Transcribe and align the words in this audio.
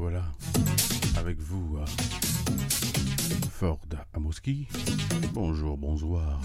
Voilà, 0.00 0.24
avec 1.18 1.38
vous, 1.38 1.76
euh, 1.76 1.84
Ford 3.50 3.78
Amoski. 4.14 4.66
Bonjour, 5.34 5.76
bonsoir. 5.76 6.40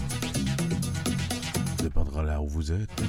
Dépendra 1.78 2.22
là 2.22 2.42
où 2.42 2.48
vous 2.48 2.70
êtes. 2.70 3.02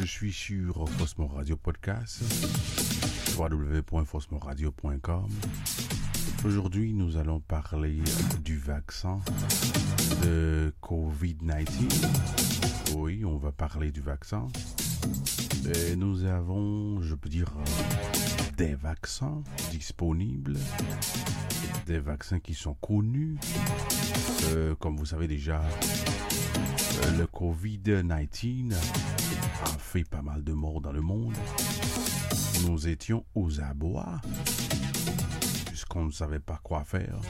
Je 0.00 0.06
suis 0.06 0.32
sur 0.32 0.88
Fosmo 0.88 1.26
Radio 1.26 1.58
Podcast, 1.58 2.22
www.fosmoradio.com. 3.36 5.28
Aujourd'hui, 6.46 6.94
nous 6.94 7.18
allons 7.18 7.40
parler 7.40 8.00
du 8.42 8.56
vaccin 8.56 9.20
de 10.22 10.72
Covid-19. 10.82 12.96
Oui, 12.96 13.22
on 13.26 13.36
va 13.36 13.52
parler 13.52 13.92
du 13.92 14.00
vaccin. 14.00 14.48
Et 15.74 15.96
nous 15.96 16.24
avons, 16.24 17.00
je 17.02 17.14
peux 17.14 17.28
dire, 17.28 17.46
des 18.56 18.74
vaccins 18.74 19.42
disponibles, 19.70 20.58
des 21.86 21.98
vaccins 21.98 22.40
qui 22.40 22.54
sont 22.54 22.74
connus. 22.74 23.36
Euh, 24.50 24.74
comme 24.76 24.96
vous 24.96 25.06
savez 25.06 25.28
déjà, 25.28 25.62
euh, 25.62 27.18
le 27.18 27.24
Covid-19 27.26 28.72
a 29.64 29.78
fait 29.78 30.04
pas 30.04 30.22
mal 30.22 30.44
de 30.44 30.52
morts 30.52 30.80
dans 30.80 30.92
le 30.92 31.00
monde. 31.00 31.34
Nous 32.66 32.88
étions 32.88 33.24
aux 33.34 33.60
abois, 33.60 34.20
puisqu'on 35.66 36.04
ne 36.06 36.12
savait 36.12 36.40
pas 36.40 36.60
quoi 36.62 36.84
faire. 36.84 37.20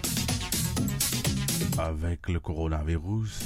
Avec 1.79 2.29
le 2.29 2.41
coronavirus, 2.41 3.45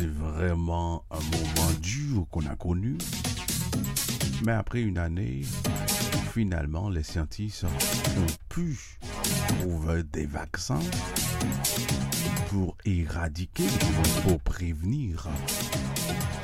c'est 0.00 0.06
vraiment 0.06 1.04
un 1.10 1.20
moment 1.20 1.70
dur 1.82 2.26
qu'on 2.30 2.46
a 2.46 2.56
connu. 2.56 2.96
Mais 4.44 4.52
après 4.52 4.80
une 4.80 4.96
année, 4.96 5.42
finalement, 6.32 6.88
les 6.88 7.02
scientifiques 7.02 7.64
ont 8.16 8.32
pu 8.48 8.78
trouver 9.48 10.02
des 10.04 10.24
vaccins 10.24 10.80
pour 12.48 12.78
éradiquer, 12.86 13.66
pour 14.22 14.40
prévenir 14.40 15.28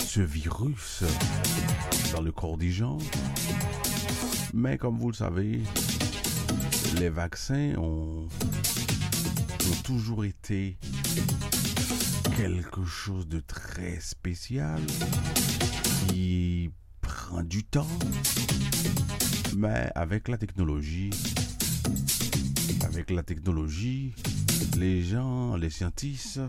ce 0.01 0.21
virus 0.21 1.05
dans 2.13 2.21
le 2.21 2.33
corps 2.33 2.59
des 2.59 2.71
gens. 2.71 2.99
Mais 4.53 4.77
comme 4.77 4.99
vous 4.99 5.09
le 5.09 5.15
savez, 5.15 5.63
les 6.99 7.09
vaccins 7.09 7.73
ont, 7.79 8.27
ont 8.27 9.83
toujours 9.83 10.27
été 10.27 10.77
quelque 12.37 12.85
chose 12.85 13.29
de 13.29 13.41
très 13.41 14.01
spécial 14.01 14.81
qui 16.09 16.71
prend 17.01 17.43
du 17.43 17.65
temps, 17.65 17.87
mais 19.57 19.91
avec 19.95 20.29
la 20.29 20.39
technologie, 20.39 21.11
avec 22.83 23.11
la 23.11 23.23
technologie, 23.23 24.15
les 24.77 25.03
gens, 25.03 25.57
les 25.57 25.71
scientifiques 25.71 26.41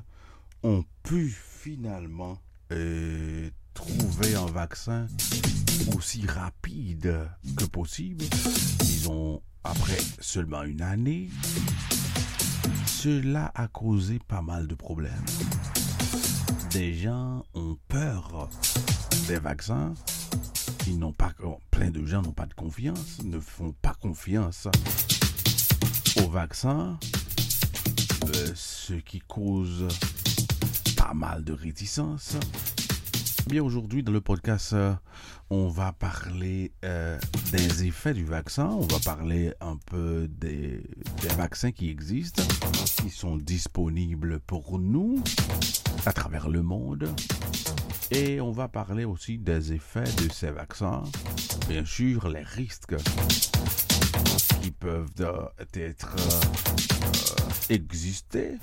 ont 0.64 0.84
pu 1.04 1.30
finalement 1.30 2.38
euh, 2.72 3.50
trouver 3.74 4.36
un 4.36 4.48
vaccin 4.48 5.08
aussi 5.96 6.26
rapide 6.26 7.30
que 7.56 7.66
possible. 7.66 8.26
Ils 8.82 9.10
ont, 9.10 9.42
après 9.64 10.00
seulement 10.20 10.64
une 10.64 10.82
année, 10.82 11.30
cela 13.02 13.52
a 13.54 13.68
causé 13.68 14.18
pas 14.28 14.42
mal 14.42 14.66
de 14.66 14.74
problèmes. 14.74 15.12
Des 16.72 16.96
gens 16.96 17.44
ont 17.54 17.78
peur 17.88 18.50
des 19.28 19.38
vaccins. 19.38 19.94
Ils 20.88 20.98
n'ont 20.98 21.14
pas, 21.14 21.32
plein 21.70 21.92
de 21.92 22.04
gens 22.08 22.24
n'ont 22.24 22.32
pas 22.32 22.48
de 22.48 22.56
confiance, 22.56 23.22
ne 23.24 23.40
font 23.40 23.72
pas 23.84 23.94
confiance 24.02 24.68
aux 26.24 26.30
vaccins, 26.30 26.98
euh, 28.26 28.52
ce 28.56 28.94
qui 28.96 29.20
cause 29.20 29.88
pas 30.96 31.14
mal 31.14 31.44
de 31.44 31.54
réticence. 31.54 32.36
Bien 33.48 33.64
aujourd'hui 33.64 34.04
dans 34.04 34.12
le 34.12 34.20
podcast, 34.20 34.74
euh, 34.74 34.94
on 35.50 35.70
va 35.70 35.94
parler 35.94 36.74
euh, 36.84 37.18
des 37.54 37.86
effets 37.86 38.14
du 38.14 38.26
vaccin, 38.26 38.66
on 38.66 38.86
va 38.86 39.00
parler 39.00 39.54
un 39.62 39.78
peu 39.78 40.28
des, 40.28 40.84
vaccins 41.38 41.72
qui 41.72 41.90
existent, 41.90 42.44
qui 43.02 43.10
sont 43.10 43.38
disponibles 43.38 44.42
pour 44.42 44.80
nous 44.80 45.24
à 46.06 46.12
travers 46.12 46.50
le 46.50 46.62
monde. 46.62 47.10
Et 48.12 48.42
on 48.42 48.52
va 48.52 48.68
parler 48.68 49.06
aussi 49.06 49.38
des 49.38 49.72
effets 49.72 50.04
de 50.04 50.30
ces 50.30 50.52
vaccins, 50.52 51.04
bien 51.70 51.86
sûr 51.86 52.28
les 52.28 52.44
risques 52.44 52.98
qui 54.62 54.72
peuvent 54.72 55.52
être 55.74 56.16
euh, 56.20 57.46
exister, 57.70 58.58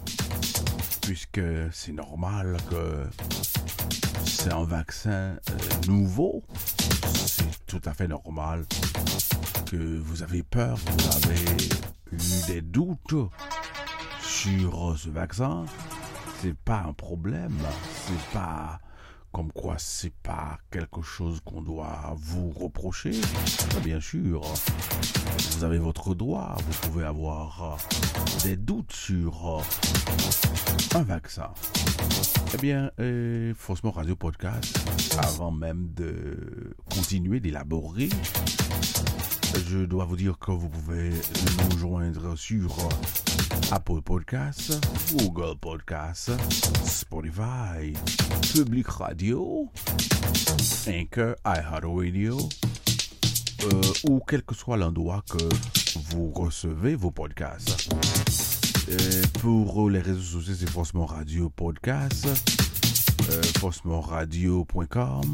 puisque 1.01 1.41
c'est 1.73 1.93
normal 1.93 2.59
que 2.69 3.07
c'est 4.45 4.53
un 4.53 4.65
vaccin 4.65 5.11
euh, 5.11 5.89
nouveau. 5.89 6.43
C'est 7.15 7.67
tout 7.67 7.81
à 7.87 7.95
fait 7.95 8.07
normal 8.07 8.67
que 9.65 9.99
vous 9.99 10.23
avez 10.23 10.43
peur, 10.43 10.77
vous 10.77 11.31
avez 11.31 11.41
eu 12.13 12.47
des 12.47 12.61
doutes 12.61 13.15
sur 14.21 14.99
ce 14.99 15.09
vaccin. 15.09 15.65
C'est 16.43 16.57
pas 16.59 16.85
un 16.87 16.93
problème, 16.93 17.57
c'est 18.07 18.39
pas 18.39 18.81
comme 19.35 19.51
quoi 19.51 19.75
c'est 19.79 20.15
pas 20.23 20.61
quelque 20.71 21.03
chose 21.03 21.41
qu'on 21.45 21.61
doit 21.61 22.15
vous 22.17 22.51
reprocher. 22.51 23.11
Bien 23.83 24.01
sûr, 24.01 24.43
vous 25.51 25.65
avez 25.65 25.79
votre 25.79 26.15
droit, 26.15 26.57
vous 26.65 26.89
pouvez 26.89 27.05
avoir 27.05 27.77
des 28.45 28.57
doutes 28.57 28.93
sur 28.93 29.61
un 30.95 31.03
vaccin. 31.03 31.51
Eh 32.55 32.59
bien, 32.59 32.93
euh, 33.01 33.53
Faussement 33.57 33.91
Radio 33.91 34.15
Podcast, 34.15 34.79
avant 35.19 35.51
même 35.51 35.89
de 35.95 36.77
continuer 36.95 37.41
d'élaborer, 37.41 38.11
je 39.67 39.79
dois 39.79 40.05
vous 40.05 40.17
dire 40.17 40.39
que 40.39 40.53
vous 40.53 40.69
pouvez 40.69 41.11
nous 41.11 41.79
joindre 41.79 42.39
sur 42.39 42.77
Apple 43.71 44.01
Podcasts, 44.03 44.73
Google 45.15 45.57
Podcasts, 45.61 46.31
Spotify, 46.85 47.93
Public 48.55 48.89
Radio, 48.89 49.69
Anchor, 50.89 51.35
iHeartRadio, 51.45 52.39
euh, 53.65 53.83
ou 54.09 54.21
quel 54.21 54.43
que 54.43 54.55
soit 54.55 54.77
l'endroit 54.77 55.23
que 55.31 55.43
vous 56.11 56.31
recevez 56.33 56.95
vos 56.95 57.11
podcasts. 57.11 57.89
Pour 59.41 59.89
les 59.91 60.01
réseaux 60.01 60.41
sociaux, 60.41 60.55
c'est 60.59 60.71
Faussement 60.71 61.07
Radio 61.07 61.51
Podcast, 61.51 62.27
euh, 63.31 63.43
faussementradio.com, 63.59 65.33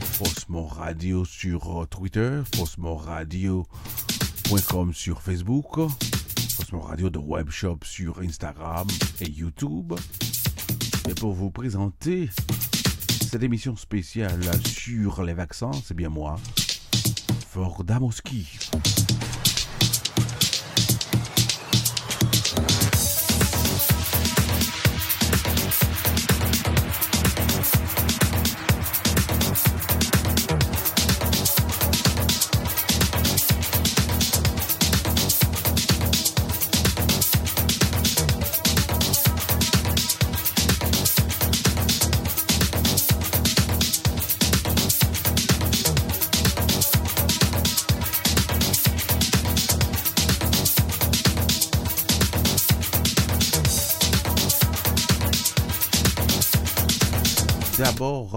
Faussement 0.00 0.66
Radio 0.66 1.24
sur 1.24 1.86
Twitter, 1.88 2.42
faussementradio.com 2.54 4.94
sur 4.94 5.20
Facebook, 5.20 5.78
Radio 6.76 7.08
de 7.08 7.18
Webshop 7.18 7.78
sur 7.82 8.20
Instagram 8.20 8.86
et 9.22 9.30
YouTube. 9.30 9.94
Et 11.08 11.14
pour 11.14 11.32
vous 11.32 11.50
présenter 11.50 12.28
cette 13.30 13.42
émission 13.42 13.74
spéciale 13.74 14.40
sur 14.66 15.22
les 15.22 15.32
vaccins, 15.32 15.72
c'est 15.82 15.94
bien 15.94 16.10
moi, 16.10 16.36
Ford 17.48 17.84
Damoski. 17.84 18.58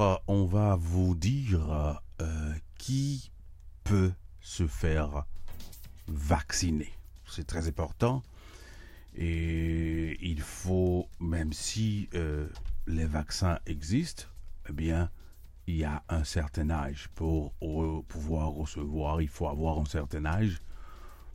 Euh, 0.02 0.18
on 0.28 0.46
va 0.46 0.78
vous 0.78 1.14
dire 1.14 2.02
euh, 2.22 2.54
qui 2.80 3.32
peut 3.84 4.12
se 4.40 4.66
faire 4.66 5.26
vacciner. 6.08 6.92
C'est 7.28 7.46
très 7.46 7.68
important. 7.68 8.24
Et 9.16 10.18
il 10.28 10.42
faut, 10.42 11.08
même 11.20 11.54
si 11.54 12.10
euh, 12.16 12.48
les 12.88 13.06
vaccins 13.06 13.60
existent, 13.68 14.24
eh 14.70 14.74
bien, 14.74 15.12
il 15.68 15.76
y 15.76 15.84
a 15.84 16.02
un 16.10 16.24
certain 16.24 16.72
âge 16.72 17.08
pour 17.14 17.54
pouvoir 18.08 18.50
recevoir. 18.50 19.22
Il 19.22 19.28
faut 19.30 19.50
avoir 19.50 19.78
un 19.78 19.86
certain 19.86 20.26
âge 20.26 20.58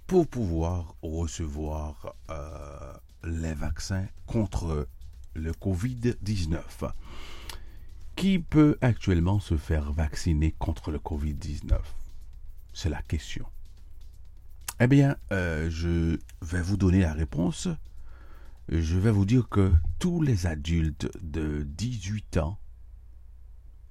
pour 0.08 0.26
pouvoir 0.26 0.96
recevoir 1.02 2.16
les 3.22 3.54
vaccins 3.54 4.06
contre 4.26 4.88
le 5.34 5.52
Covid-19. 5.52 6.90
Qui 8.16 8.38
peut 8.38 8.78
actuellement 8.80 9.40
se 9.40 9.58
faire 9.58 9.92
vacciner 9.92 10.52
contre 10.52 10.90
le 10.90 10.98
Covid-19 10.98 11.78
C'est 12.72 12.88
la 12.88 13.02
question. 13.02 13.44
Eh 14.80 14.86
bien, 14.86 15.16
euh, 15.32 15.68
je 15.70 16.18
vais 16.40 16.62
vous 16.62 16.78
donner 16.78 17.00
la 17.00 17.12
réponse. 17.12 17.68
Je 18.70 18.96
vais 18.96 19.10
vous 19.10 19.26
dire 19.26 19.50
que 19.50 19.70
tous 19.98 20.22
les 20.22 20.46
adultes 20.46 21.10
de 21.22 21.62
18 21.62 22.38
ans 22.38 22.58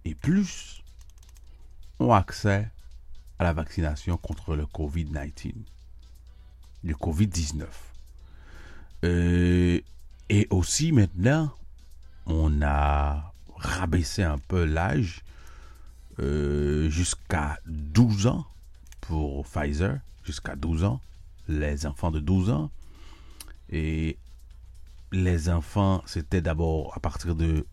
et 0.06 0.16
plus 0.16 0.84
ont 2.00 2.12
accès 2.12 2.72
à 3.38 3.44
la 3.44 3.54
vaccination 3.54 4.18
contre 4.18 4.56
le 4.56 4.64
Covid-19, 4.66 5.54
le 6.84 6.94
Covid-19. 6.96 7.66
Euh, 9.04 9.80
et 10.30 10.48
aussi 10.50 10.92
maintenant, 10.92 11.54
on 12.26 12.64
a 12.64 13.35
rabaissé 13.56 14.24
un 14.24 14.38
peu 14.38 14.66
l'âge 14.66 15.24
euh, 16.20 16.90
jusqu'à 16.90 17.60
12 17.66 18.28
ans 18.28 18.46
pour 19.02 19.46
Pfizer, 19.46 20.00
jusqu'à 20.24 20.56
12 20.56 20.84
ans, 20.84 21.02
les 21.48 21.86
enfants 21.86 22.12
de 22.12 22.20
12 22.20 22.50
ans. 22.50 22.72
Et 23.70 24.18
les 25.12 25.50
enfants, 25.50 26.02
c'était 26.06 26.42
d'abord 26.42 26.94
à 26.96 27.00
partir 27.00 27.36
de 27.36 27.66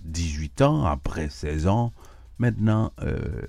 18 0.00 0.62
ans, 0.62 0.84
après 0.86 1.28
16 1.28 1.66
ans. 1.66 1.92
Maintenant, 2.38 2.92
euh, 3.02 3.42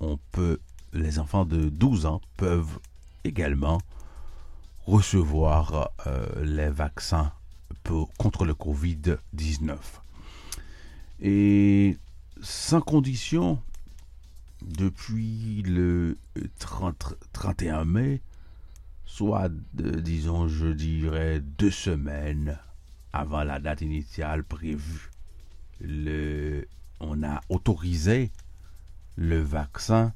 on 0.00 0.18
peut, 0.32 0.60
les 0.92 1.18
enfants 1.18 1.44
de 1.44 1.68
12 1.68 2.06
ans 2.06 2.20
peuvent 2.36 2.78
également 3.24 3.80
recevoir 4.86 5.90
euh, 6.06 6.44
les 6.44 6.68
vaccins 6.68 7.32
contre 8.18 8.44
le 8.44 8.54
Covid-19. 8.54 9.76
Et 11.26 11.96
sans 12.42 12.82
condition, 12.82 13.58
depuis 14.60 15.62
le 15.62 16.18
30, 16.58 17.14
31 17.32 17.86
mai, 17.86 18.20
soit, 19.06 19.48
disons, 19.72 20.48
je 20.48 20.66
dirais, 20.66 21.40
deux 21.40 21.70
semaines 21.70 22.58
avant 23.14 23.42
la 23.42 23.58
date 23.58 23.80
initiale 23.80 24.44
prévue, 24.44 25.10
le, 25.80 26.68
on 27.00 27.22
a 27.22 27.40
autorisé 27.48 28.30
le 29.16 29.40
vaccin 29.40 30.12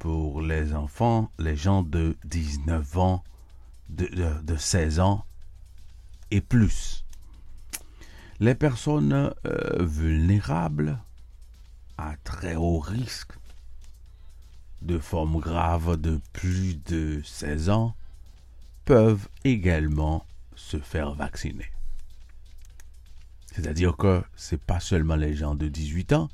pour 0.00 0.42
les 0.42 0.74
enfants, 0.74 1.30
les 1.38 1.54
gens 1.54 1.84
de 1.84 2.16
19 2.24 2.98
ans, 2.98 3.22
de, 3.90 4.08
de, 4.42 4.56
16 4.56 4.98
ans 4.98 5.24
et 6.32 6.40
plus. 6.40 7.04
Les 8.40 8.54
personnes 8.54 9.12
euh, 9.44 9.84
vulnérables 9.84 10.98
à 11.98 12.14
très 12.24 12.56
haut 12.56 12.78
risque 12.78 13.32
de 14.80 14.98
formes 14.98 15.38
graves 15.40 15.98
de 16.00 16.22
plus 16.32 16.82
de 16.86 17.20
16 17.22 17.68
ans 17.68 17.94
peuvent 18.86 19.28
également 19.44 20.24
se 20.54 20.78
faire 20.78 21.12
vacciner. 21.12 21.70
C'est-à-dire 23.52 23.98
que 23.98 24.22
ce 24.36 24.54
n'est 24.54 24.60
pas 24.60 24.80
seulement 24.80 25.16
les 25.16 25.34
gens 25.34 25.54
de 25.54 25.68
18 25.68 26.14
ans, 26.14 26.30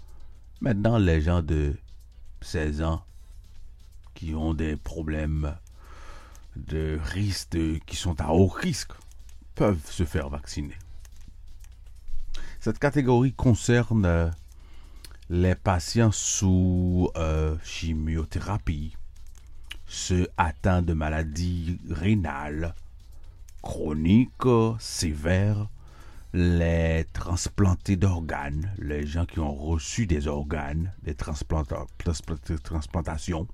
maintenant 0.61 0.99
les 0.99 1.21
gens 1.21 1.43
de 1.43 1.77
16 2.41 2.83
ans 2.83 3.03
qui 4.15 4.33
ont 4.37 4.55
des 4.55 4.77
problèmes 4.77 5.57
de 6.55 7.01
risque, 7.03 7.59
qui 7.85 7.97
sont 7.97 8.21
à 8.21 8.29
haut 8.29 8.47
risque, 8.47 8.93
peuvent 9.57 9.91
se 9.91 10.05
faire 10.05 10.29
vacciner. 10.29 10.77
Cette 12.67 12.81
catégorie 12.81 13.33
concerne 13.33 14.35
les 15.31 15.55
patients 15.55 16.11
sous 16.11 17.09
euh, 17.15 17.55
chimiothérapie, 17.63 18.97
ceux 19.87 20.27
atteints 20.37 20.83
de 20.83 20.93
maladies 20.93 21.79
rénales 21.89 22.75
chroniques 23.63 24.33
sévères, 24.81 25.69
les 26.35 27.07
transplantés 27.13 27.95
d'organes, 27.95 28.75
les 28.79 29.07
gens 29.07 29.27
qui 29.27 29.39
ont 29.39 29.55
reçu 29.55 30.09
des 30.09 30.27
organes, 30.27 30.93
des 31.05 31.15
transplantations, 31.15 33.47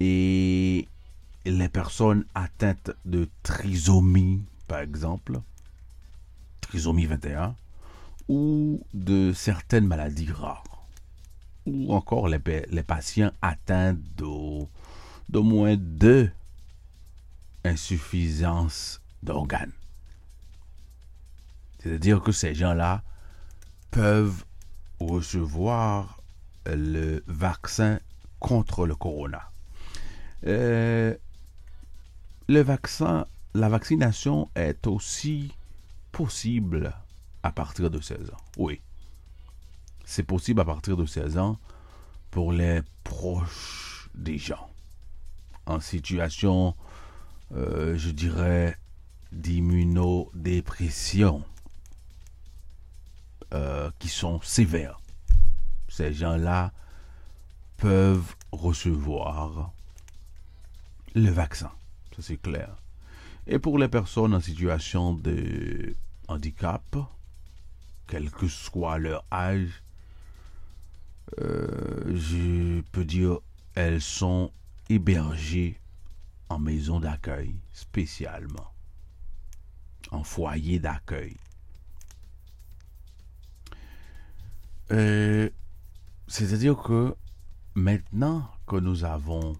et 0.00 0.86
les 1.46 1.68
personnes 1.70 2.26
atteintes 2.34 2.90
de 3.06 3.26
trisomie, 3.42 4.42
par 4.68 4.80
exemple, 4.80 5.40
trisomie 6.60 7.06
21, 7.06 7.54
ou 8.30 8.86
de 8.94 9.32
certaines 9.32 9.88
maladies 9.88 10.30
rares, 10.30 10.86
ou 11.66 11.92
encore 11.92 12.28
les, 12.28 12.38
patients 12.38 13.32
atteints 13.42 13.96
d'au 14.16 14.68
moins 15.34 15.74
deux 15.76 16.30
insuffisances 17.64 19.02
d'organes. 19.24 19.72
C'est-à-dire 21.80 22.22
que 22.22 22.30
ces 22.30 22.54
gens-là 22.54 23.02
peuvent 23.90 24.44
recevoir 25.00 26.22
le 26.66 27.24
vaccin 27.26 27.98
contre 28.38 28.86
le 28.86 28.94
corona. 28.94 29.50
Euh, 30.46 31.16
le 32.46 32.60
vaccin, 32.60 33.26
la 33.54 33.68
vaccination 33.68 34.48
est 34.54 34.86
aussi 34.86 35.52
possible 36.12 36.94
à 37.42 37.52
partir 37.52 37.90
de 37.90 38.00
16 38.00 38.30
ans. 38.30 38.40
Oui. 38.56 38.80
C'est 40.04 40.24
possible 40.24 40.60
à 40.60 40.64
partir 40.64 40.96
de 40.96 41.06
16 41.06 41.38
ans 41.38 41.58
pour 42.30 42.52
les 42.52 42.82
proches 43.04 44.08
des 44.14 44.38
gens 44.38 44.70
en 45.66 45.80
situation, 45.80 46.74
euh, 47.52 47.96
je 47.96 48.10
dirais, 48.10 48.76
d'immunodépression 49.32 51.44
euh, 53.54 53.90
qui 53.98 54.08
sont 54.08 54.40
sévères. 54.42 55.00
Ces 55.88 56.12
gens-là 56.12 56.72
peuvent 57.76 58.34
recevoir 58.52 59.72
le 61.14 61.30
vaccin, 61.30 61.72
ça 62.14 62.22
c'est 62.22 62.40
clair. 62.40 62.76
Et 63.46 63.58
pour 63.58 63.78
les 63.78 63.88
personnes 63.88 64.34
en 64.34 64.40
situation 64.40 65.14
de 65.14 65.96
handicap, 66.28 66.96
quel 68.10 68.28
que 68.28 68.48
soit 68.48 68.98
leur 68.98 69.24
âge, 69.32 69.84
euh, 71.38 72.16
je 72.16 72.80
peux 72.90 73.04
dire 73.04 73.38
elles 73.76 74.02
sont 74.02 74.50
hébergées 74.88 75.78
en 76.48 76.58
maison 76.58 76.98
d'accueil 76.98 77.54
spécialement, 77.72 78.72
en 80.10 80.24
foyer 80.24 80.80
d'accueil. 80.80 81.36
Euh, 84.90 85.48
c'est-à-dire 86.26 86.76
que 86.76 87.14
maintenant 87.76 88.50
que 88.66 88.74
nous 88.74 89.04
avons 89.04 89.56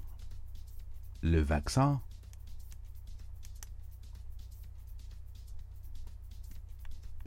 le 1.22 1.40
vaccin, 1.40 2.00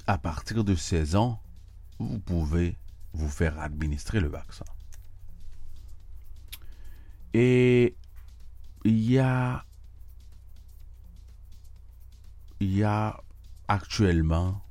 à 0.07 0.17
partir 0.17 0.63
de 0.63 0.75
16 0.75 1.15
ans, 1.15 1.41
vous 1.99 2.19
pouvez 2.19 2.77
vous 3.13 3.29
faire 3.29 3.59
administrer 3.59 4.19
le 4.19 4.27
vaccin. 4.27 4.65
Et 7.33 7.95
il 8.85 9.09
y 9.09 9.19
a, 9.19 9.65
y 12.59 12.83
a 12.83 13.21
actuellement 13.67 14.61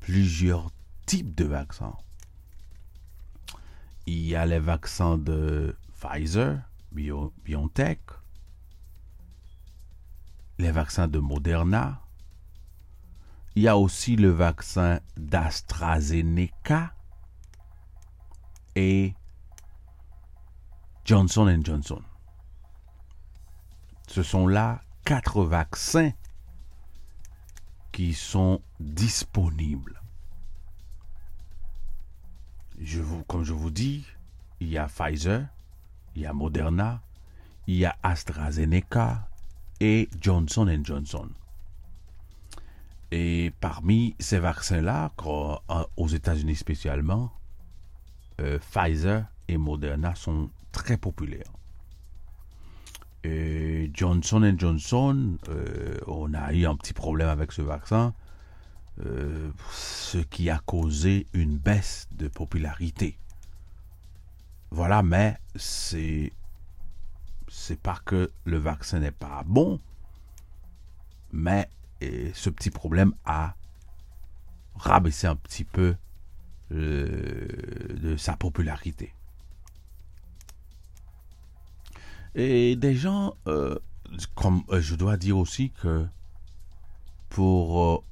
plusieurs 0.00 0.70
types 1.06 1.34
de 1.34 1.44
vaccins 1.44 1.96
il 4.06 4.26
y 4.26 4.36
a 4.36 4.44
les 4.46 4.58
vaccins 4.58 5.18
de 5.18 5.76
Pfizer, 5.94 6.60
BioNTech, 6.92 8.00
les 10.58 10.70
vaccins 10.70 11.08
de 11.08 11.18
Moderna, 11.18 12.02
il 13.54 13.62
y 13.62 13.68
a 13.68 13.76
aussi 13.76 14.16
le 14.16 14.30
vaccin 14.30 15.00
d'AstraZeneca 15.16 16.94
et 18.76 19.14
Johnson 21.04 21.60
Johnson. 21.62 22.02
Ce 24.08 24.22
sont 24.22 24.46
là 24.46 24.82
quatre 25.04 25.44
vaccins 25.44 26.10
qui 27.92 28.14
sont 28.14 28.60
disponibles 28.80 30.00
je 32.80 33.00
vous, 33.00 33.22
comme 33.24 33.44
je 33.44 33.52
vous 33.52 33.70
dis, 33.70 34.04
il 34.60 34.68
y 34.68 34.78
a 34.78 34.86
Pfizer, 34.86 35.46
il 36.14 36.22
y 36.22 36.26
a 36.26 36.32
Moderna, 36.32 37.02
il 37.66 37.76
y 37.76 37.84
a 37.84 37.96
AstraZeneca 38.02 39.28
et 39.80 40.08
Johnson 40.20 40.66
Johnson. 40.82 41.30
Et 43.16 43.52
parmi 43.60 44.16
ces 44.18 44.40
vaccins-là, 44.40 45.12
aux 45.96 46.08
États-Unis 46.08 46.56
spécialement, 46.56 47.30
euh, 48.40 48.58
Pfizer 48.58 49.26
et 49.46 49.56
Moderna 49.56 50.16
sont 50.16 50.50
très 50.72 50.96
populaires. 50.96 51.52
Et 53.22 53.88
Johnson 53.94 54.52
Johnson, 54.58 55.38
euh, 55.48 55.96
on 56.08 56.34
a 56.34 56.52
eu 56.54 56.66
un 56.66 56.74
petit 56.74 56.92
problème 56.92 57.28
avec 57.28 57.52
ce 57.52 57.62
vaccin, 57.62 58.14
euh, 59.06 59.48
ce 59.70 60.18
qui 60.18 60.50
a 60.50 60.58
causé 60.58 61.28
une 61.34 61.56
baisse 61.56 62.08
de 62.16 62.26
popularité. 62.26 63.16
Voilà, 64.72 65.04
mais 65.04 65.38
c'est 65.54 66.32
c'est 67.46 67.78
pas 67.78 68.00
que 68.04 68.32
le 68.44 68.56
vaccin 68.56 68.98
n'est 68.98 69.12
pas 69.12 69.44
bon, 69.46 69.78
mais 71.32 71.68
ce 72.34 72.50
petit 72.50 72.70
problème 72.70 73.14
a 73.24 73.54
rabaissé 74.74 75.26
un 75.26 75.36
petit 75.36 75.64
peu 75.64 75.96
de 76.70 78.16
sa 78.16 78.36
popularité. 78.36 79.14
Et 82.34 82.74
des 82.74 82.96
gens, 82.96 83.34
euh, 83.46 83.78
comme 84.34 84.64
euh, 84.70 84.80
je 84.80 84.96
dois 84.96 85.16
dire 85.16 85.38
aussi 85.38 85.70
que 85.70 86.06
pour 87.28 88.04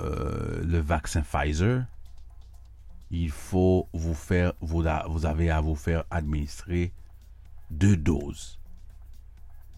euh, 0.00 0.62
le 0.64 0.78
vaccin 0.78 1.22
Pfizer, 1.22 1.84
il 3.10 3.30
faut 3.30 3.88
vous 3.94 4.14
faire, 4.14 4.52
vous, 4.60 4.84
vous 5.08 5.26
avez 5.26 5.50
à 5.50 5.62
vous 5.62 5.76
faire 5.76 6.04
administrer 6.10 6.92
deux 7.70 7.96
doses. 7.96 8.58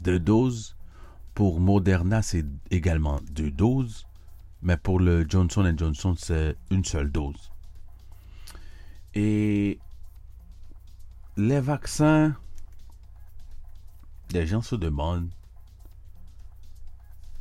Deux 0.00 0.18
doses. 0.18 0.76
Pour 1.34 1.60
Moderna, 1.60 2.22
c'est 2.22 2.44
également 2.70 3.20
deux 3.30 3.50
doses. 3.50 4.06
Mais 4.62 4.76
pour 4.76 5.00
le 5.00 5.24
Johnson 5.28 5.72
Johnson, 5.76 6.14
c'est 6.18 6.56
une 6.70 6.84
seule 6.84 7.10
dose. 7.10 7.50
Et 9.14 9.78
les 11.36 11.60
vaccins, 11.60 12.36
les 14.32 14.46
gens 14.46 14.60
se 14.60 14.76
demandent 14.76 15.30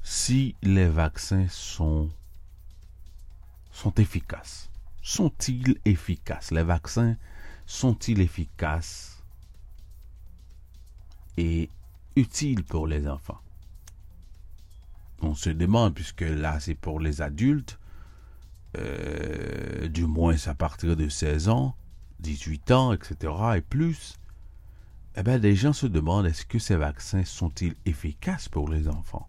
si 0.01 0.55
les 0.61 0.87
vaccins 0.87 1.47
sont, 1.49 2.09
sont 3.71 3.93
efficaces. 3.95 4.69
Sont-ils 5.01 5.77
efficaces? 5.83 6.51
Les 6.51 6.63
vaccins 6.63 7.17
sont-ils 7.65 8.21
efficaces 8.21 9.21
et 11.37 11.69
utiles 12.15 12.63
pour 12.63 12.87
les 12.87 13.07
enfants? 13.07 13.41
On 15.21 15.35
se 15.35 15.49
demande, 15.49 15.93
puisque 15.93 16.21
là 16.21 16.59
c'est 16.59 16.75
pour 16.75 16.99
les 16.99 17.21
adultes, 17.21 17.79
euh, 18.77 19.87
du 19.87 20.05
moins 20.05 20.35
à 20.45 20.53
partir 20.53 20.95
de 20.95 21.09
16 21.09 21.49
ans, 21.49 21.75
18 22.19 22.71
ans, 22.71 22.93
etc. 22.93 23.33
et 23.57 23.61
plus, 23.61 24.19
eh 25.15 25.23
bien, 25.23 25.37
les 25.37 25.55
gens 25.55 25.73
se 25.73 25.87
demandent 25.87 26.27
est-ce 26.27 26.45
que 26.45 26.59
ces 26.59 26.75
vaccins 26.75 27.25
sont-ils 27.25 27.75
efficaces 27.85 28.47
pour 28.47 28.69
les 28.69 28.87
enfants? 28.87 29.27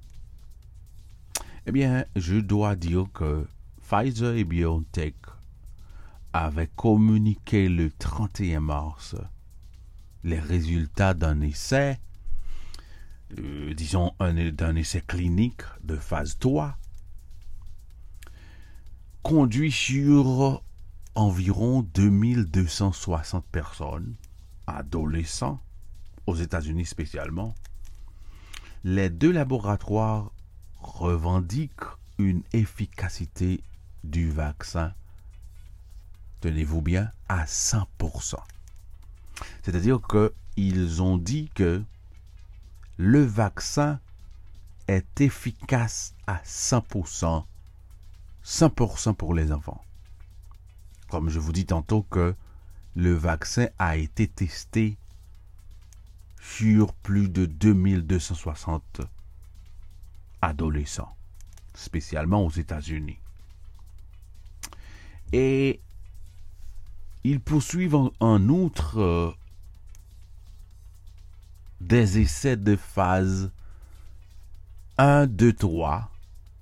Eh 1.67 1.73
bien, 1.73 2.05
je 2.17 2.37
dois 2.37 2.77
dire 2.77 3.07
que 3.13 3.47
Pfizer 3.81 4.35
et 4.35 4.45
BioNTech 4.45 5.17
avaient 6.33 6.71
communiqué 6.77 7.69
le 7.69 7.91
31 7.91 8.61
mars 8.61 9.17
les 10.23 10.39
résultats 10.39 11.15
d'un 11.15 11.41
essai, 11.41 11.99
euh, 13.39 13.75
disons 13.75 14.13
d'un 14.19 14.77
essai 14.77 15.03
clinique 15.07 15.63
de 15.85 15.97
phase 15.97 16.39
3, 16.39 16.77
conduit 19.23 19.71
sur 19.71 20.63
environ 21.15 21.83
2260 21.95 23.45
personnes, 23.47 24.15
adolescents, 24.67 25.61
aux 26.27 26.35
États-Unis 26.35 26.87
spécialement, 26.87 27.55
les 28.85 29.11
deux 29.11 29.33
laboratoires 29.33 30.33
revendiquent 30.81 31.71
une 32.19 32.43
efficacité 32.53 33.63
du 34.05 34.31
vaccin, 34.31 34.95
tenez-vous 36.41 36.81
bien, 36.81 37.11
à 37.29 37.45
100%. 37.45 38.37
C'est-à-dire 39.63 40.01
qu'ils 40.09 41.03
ont 41.03 41.19
dit 41.19 41.51
que 41.55 41.83
le 43.01 43.25
vaccin 43.25 43.99
est 44.87 45.23
efficace 45.23 46.15
à 46.27 46.37
100%, 46.45 47.45
100% 48.45 49.15
pour 49.15 49.33
les 49.33 49.53
enfants. 49.53 49.83
Comme 51.09 51.31
je 51.31 51.39
vous 51.39 51.53
dis 51.53 51.65
tantôt 51.65 52.03
que 52.03 52.35
le 52.95 53.15
vaccin 53.15 53.69
a 53.79 53.97
été 53.97 54.29
testé 54.29 54.99
sur 56.43 56.93
plus 56.93 57.31
de 57.31 57.47
2260 57.47 59.01
adolescents, 60.43 61.17
spécialement 61.73 62.45
aux 62.45 62.51
États-Unis. 62.51 63.17
Et 65.33 65.81
ils 67.25 67.41
poursuivent 67.41 68.11
en, 68.21 68.49
outre 68.51 68.99
euh, 68.99 69.35
des 71.81 72.19
essais 72.19 72.57
de 72.57 72.77
phase 72.77 73.51
1, 74.99 75.27
2, 75.27 75.53
3 75.53 76.11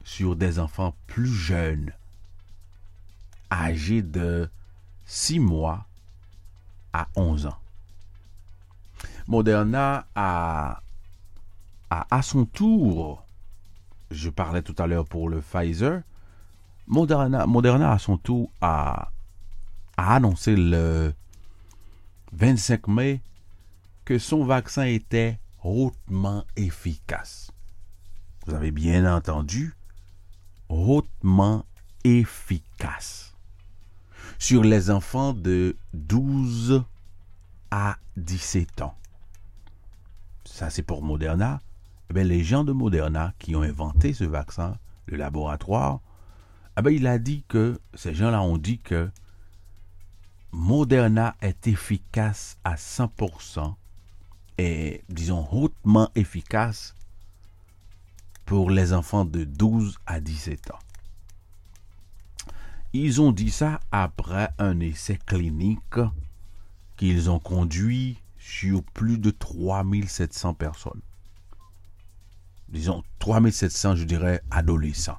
sur 0.04 0.36
des 0.36 0.58
enfants 0.58 0.94
plus 1.06 1.32
jeunes, 1.32 1.92
âgés 3.52 4.02
de 4.02 4.48
6 5.06 5.40
mois 5.40 5.86
à 6.92 7.08
11 7.16 7.46
ans. 7.46 7.58
Moderna 9.26 10.06
a, 10.14 10.80
à 11.90 12.22
son 12.22 12.46
tour, 12.46 13.24
je 14.10 14.30
parlais 14.30 14.62
tout 14.62 14.74
à 14.78 14.86
l'heure 14.86 15.04
pour 15.04 15.28
le 15.28 15.40
Pfizer, 15.40 16.02
Moderna, 16.86 17.46
Moderna 17.46 17.92
à 17.92 17.98
son 17.98 18.16
tour 18.16 18.50
a, 18.62 19.10
a 19.98 20.14
annoncé 20.14 20.56
le 20.56 21.12
25 22.32 22.88
mai 22.88 23.20
que 24.08 24.18
son 24.18 24.42
vaccin 24.42 24.84
était 24.84 25.38
hautement 25.62 26.46
efficace. 26.56 27.50
Vous 28.46 28.54
avez 28.54 28.70
bien 28.70 29.04
entendu, 29.14 29.74
hautement 30.70 31.66
efficace. 32.04 33.36
Sur 34.38 34.64
les 34.64 34.90
enfants 34.90 35.34
de 35.34 35.76
12 35.92 36.82
à 37.70 37.98
17 38.16 38.80
ans 38.80 38.94
ça 40.46 40.70
c'est 40.70 40.82
pour 40.82 41.02
Moderna, 41.02 41.60
eh 42.08 42.24
les 42.24 42.42
gens 42.42 42.64
de 42.64 42.72
Moderna 42.72 43.34
qui 43.38 43.54
ont 43.56 43.62
inventé 43.62 44.14
ce 44.14 44.24
vaccin, 44.24 44.78
le 45.04 45.18
laboratoire, 45.18 46.00
eh 46.82 46.94
il 46.94 47.06
a 47.06 47.18
dit 47.18 47.44
que, 47.46 47.78
ces 47.92 48.14
gens-là 48.14 48.40
ont 48.40 48.56
dit 48.56 48.78
que 48.78 49.10
Moderna 50.50 51.36
est 51.42 51.66
efficace 51.66 52.56
à 52.64 52.76
100% 52.76 53.74
et, 54.58 55.04
disons, 55.08 55.48
hautement 55.52 56.10
efficace 56.14 56.94
pour 58.44 58.70
les 58.70 58.92
enfants 58.92 59.24
de 59.24 59.44
12 59.44 59.98
à 60.06 60.20
17 60.20 60.72
ans. 60.72 60.78
Ils 62.92 63.20
ont 63.20 63.32
dit 63.32 63.50
ça 63.50 63.80
après 63.92 64.48
un 64.58 64.80
essai 64.80 65.18
clinique 65.26 66.00
qu'ils 66.96 67.30
ont 67.30 67.38
conduit 67.38 68.18
sur 68.38 68.82
plus 68.82 69.18
de 69.18 69.30
3700 69.30 70.54
personnes. 70.54 71.02
Disons 72.68 73.04
3700, 73.18 73.96
je 73.96 74.04
dirais, 74.04 74.42
adolescents, 74.50 75.18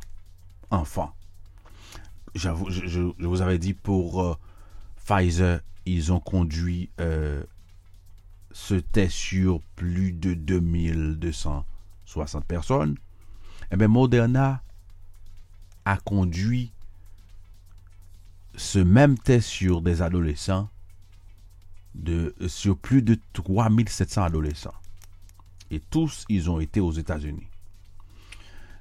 enfants. 0.72 1.14
Je, 2.36 2.50
vous 3.26 3.42
avais 3.42 3.58
dit 3.58 3.74
pour 3.74 4.22
euh, 4.22 4.36
Pfizer, 5.06 5.62
ils 5.86 6.12
ont 6.12 6.20
conduit 6.20 6.90
euh, 7.00 7.44
ce 8.52 8.76
test 8.76 9.14
sur 9.14 9.62
plus 9.76 10.12
de 10.12 10.34
2260 10.34 12.46
personnes. 12.46 12.96
Eh 13.72 13.78
bien, 13.78 13.88
Moderna 13.88 14.64
a 15.86 15.98
conduit 15.98 16.72
ce 18.56 18.80
même 18.80 19.18
test 19.18 19.48
sur 19.48 19.82
des 19.82 20.02
adolescents 20.02 20.70
de, 21.96 22.36
sur 22.48 22.78
plus 22.78 23.02
de 23.02 23.18
3700 23.34 24.24
adolescents. 24.24 24.74
Et 25.72 25.80
tous, 25.80 26.26
ils 26.30 26.50
ont 26.50 26.60
été 26.60 26.80
aux 26.80 26.92
États-Unis. 26.92 27.48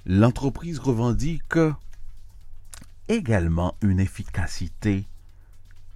L'entreprise 0.06 0.78
revendique 0.78 1.58
également 3.08 3.74
une 3.82 4.00
efficacité 4.00 5.06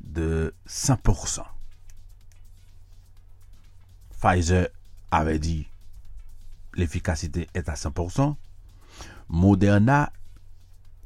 de 0.03 0.55
100%. 0.69 1.43
Pfizer 4.23 4.69
avait 5.11 5.41
dit 5.41 5.67
l'efficacité 6.75 7.49
est 7.55 7.69
à 7.69 7.75
100%. 7.75 8.37
Moderna 9.29 10.13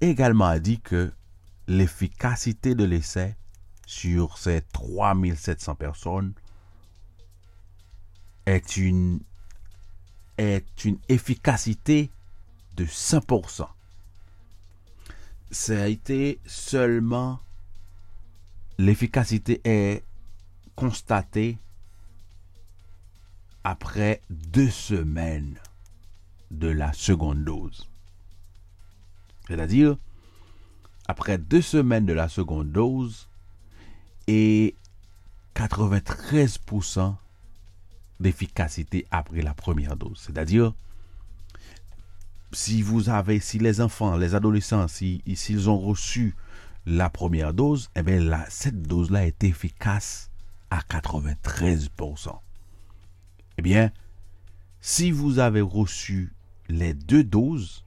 également 0.01 0.45
a 0.45 0.59
dit 0.59 0.81
que 0.81 1.13
l'efficacité 1.67 2.75
de 2.75 2.85
l'essai 2.85 3.35
sur 3.87 4.37
ces 4.37 4.61
3700 4.73 5.75
personnes 5.77 6.35
est 8.45 8.77
une, 8.77 9.21
est 10.37 10.85
une 10.85 10.99
efficacité 11.09 12.11
de 12.77 12.85
100%. 12.85 13.67
Ça 15.51 15.83
a 15.83 15.87
été 15.87 16.39
seulement 16.45 17.41
l'efficacité 18.79 19.63
est 19.65 20.05
constatée 20.75 21.59
après 23.67 24.21
deux 24.31 24.71
semaines 24.71 25.59
de 26.53 26.69
la 26.69 26.93
seconde 26.93 27.43
dose. 27.43 27.89
C'est-à-dire, 29.49 29.97
après 31.09 31.37
deux 31.37 31.63
semaines 31.63 32.07
de 32.07 32.13
la 32.13 32.29
seconde 32.29 32.71
dose 32.71 33.29
et 34.29 34.77
93% 35.57 37.17
d'efficacité 38.21 39.05
après 39.11 39.43
la 39.43 39.53
première 39.53 39.97
dose. 39.97 40.23
C'est-à-dire, 40.25 40.73
si 42.53 42.83
vous 42.83 43.09
avez, 43.09 43.41
si 43.41 43.59
les 43.59 43.81
enfants, 43.81 44.17
les 44.17 44.37
adolescents, 44.37 44.87
s'ils 44.87 45.23
si, 45.35 45.57
ont 45.67 45.81
reçu 45.81 46.37
la 46.87 47.11
première 47.11 47.53
dose, 47.53 47.91
eh 47.97 48.05
bien, 48.05 48.45
cette 48.49 48.83
dose-là 48.83 49.27
est 49.27 49.43
efficace 49.43 50.31
à 50.71 50.83
93%. 50.83 52.39
Eh 53.59 53.63
bien, 53.63 53.91
si 54.81 55.11
vous 55.11 55.39
avez 55.39 55.61
reçu 55.61 56.33
les 56.69 56.95
deux 56.95 57.25
doses, 57.25 57.85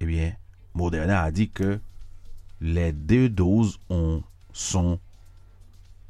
eh 0.00 0.06
bien, 0.06 0.34
Moderna 0.74 1.22
a 1.22 1.30
dit 1.30 1.50
que 1.50 1.80
les 2.60 2.92
deux 2.92 3.28
doses 3.28 3.78
ont, 3.90 4.22
sont 4.52 4.98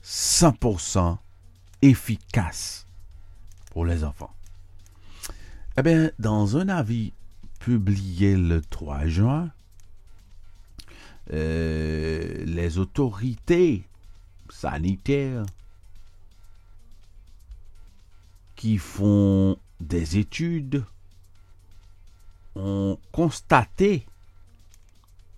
100% 0.05 1.19
efficaces 1.83 2.87
pour 3.71 3.85
les 3.85 4.05
enfants. 4.05 4.33
Eh 5.79 5.83
bien, 5.83 6.11
dans 6.19 6.57
un 6.57 6.69
avis 6.69 7.13
publié 7.61 8.37
le 8.37 8.61
3 8.61 9.07
juin, 9.07 9.51
euh, 11.33 12.45
les 12.45 12.79
autorités 12.79 13.85
sanitaires 14.49 15.45
qui 18.57 18.79
font 18.79 19.59
des 19.81 20.19
études 20.19 20.85
ont 22.55 22.99
constaté 23.13 24.07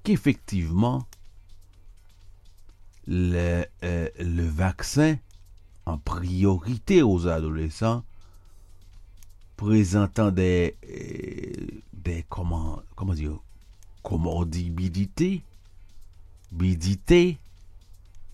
qu'effectivement, 0.05 1.05
le, 3.09 3.65
euh, 3.83 4.09
le, 4.21 4.47
vaccin 4.47 5.17
en 5.87 5.99
priorité 5.99 7.03
aux 7.03 7.27
adolescents 7.27 8.05
présentant 9.57 10.31
des, 10.31 10.77
euh, 10.89 11.67
des 11.93 12.25
comment, 12.29 12.81
comment 12.95 13.15
dire, 13.15 13.39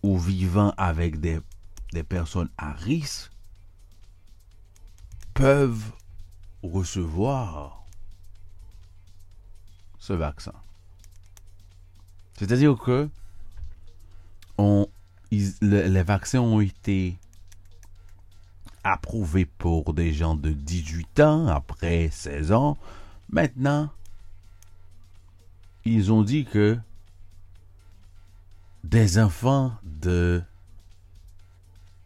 ou 0.02 0.18
vivant 0.18 0.74
avec 0.76 1.20
des, 1.20 1.40
des 1.92 2.02
personnes 2.02 2.50
à 2.58 2.72
risque 2.72 3.33
peuvent 5.34 5.92
recevoir 6.62 7.84
ce 9.98 10.12
vaccin. 10.12 10.54
C'est-à-dire 12.38 12.76
que 12.76 13.08
les 15.60 16.02
vaccins 16.02 16.40
ont 16.40 16.60
été 16.60 17.18
approuvés 18.84 19.46
pour 19.46 19.94
des 19.94 20.12
gens 20.12 20.34
de 20.34 20.50
18 20.50 21.20
ans, 21.20 21.46
après 21.48 22.10
16 22.10 22.52
ans. 22.52 22.76
Maintenant, 23.30 23.90
ils 25.84 26.12
ont 26.12 26.22
dit 26.22 26.44
que 26.44 26.78
des 28.84 29.18
enfants 29.18 29.72
de 29.82 30.42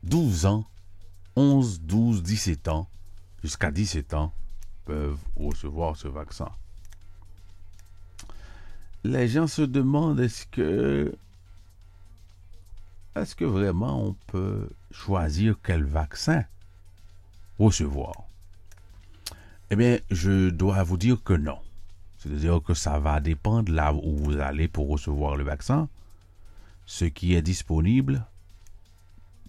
12 0.05 0.47
ans, 0.47 0.65
11, 1.37 1.81
12, 1.83 2.23
17 2.23 2.69
ans, 2.69 2.89
jusqu'à 3.43 3.71
17 3.71 4.15
ans, 4.15 4.33
peuvent 4.85 5.19
recevoir 5.37 5.97
ce 5.97 6.09
vaccin 6.09 6.51
les 9.05 9.29
gens 9.29 9.47
se 9.47 9.63
demandent 9.63 10.21
est-ce 10.21 10.47
que 10.47 11.15
est-ce 13.15 13.35
que 13.35 13.45
vraiment 13.45 14.05
on 14.05 14.13
peut 14.27 14.69
choisir 14.91 15.57
quel 15.63 15.85
vaccin 15.85 16.45
recevoir? 17.59 18.13
Eh 19.71 19.77
bien, 19.77 19.99
je 20.11 20.51
dois 20.51 20.83
vous 20.85 20.97
dire 20.97 21.23
que 21.23 21.33
non. 21.33 21.59
C'est-à-dire 22.19 22.63
que 22.63 22.75
ça 22.75 22.99
va 22.99 23.21
dépendre 23.21 23.73
là 23.73 23.93
où 23.93 24.17
vous 24.17 24.39
allez 24.39 24.69
pour 24.69 24.89
recevoir 24.89 25.37
le 25.37 25.45
vaccin. 25.45 25.89
Ce 26.87 27.05
qui 27.05 27.35
est 27.35 27.43
disponible, 27.43 28.25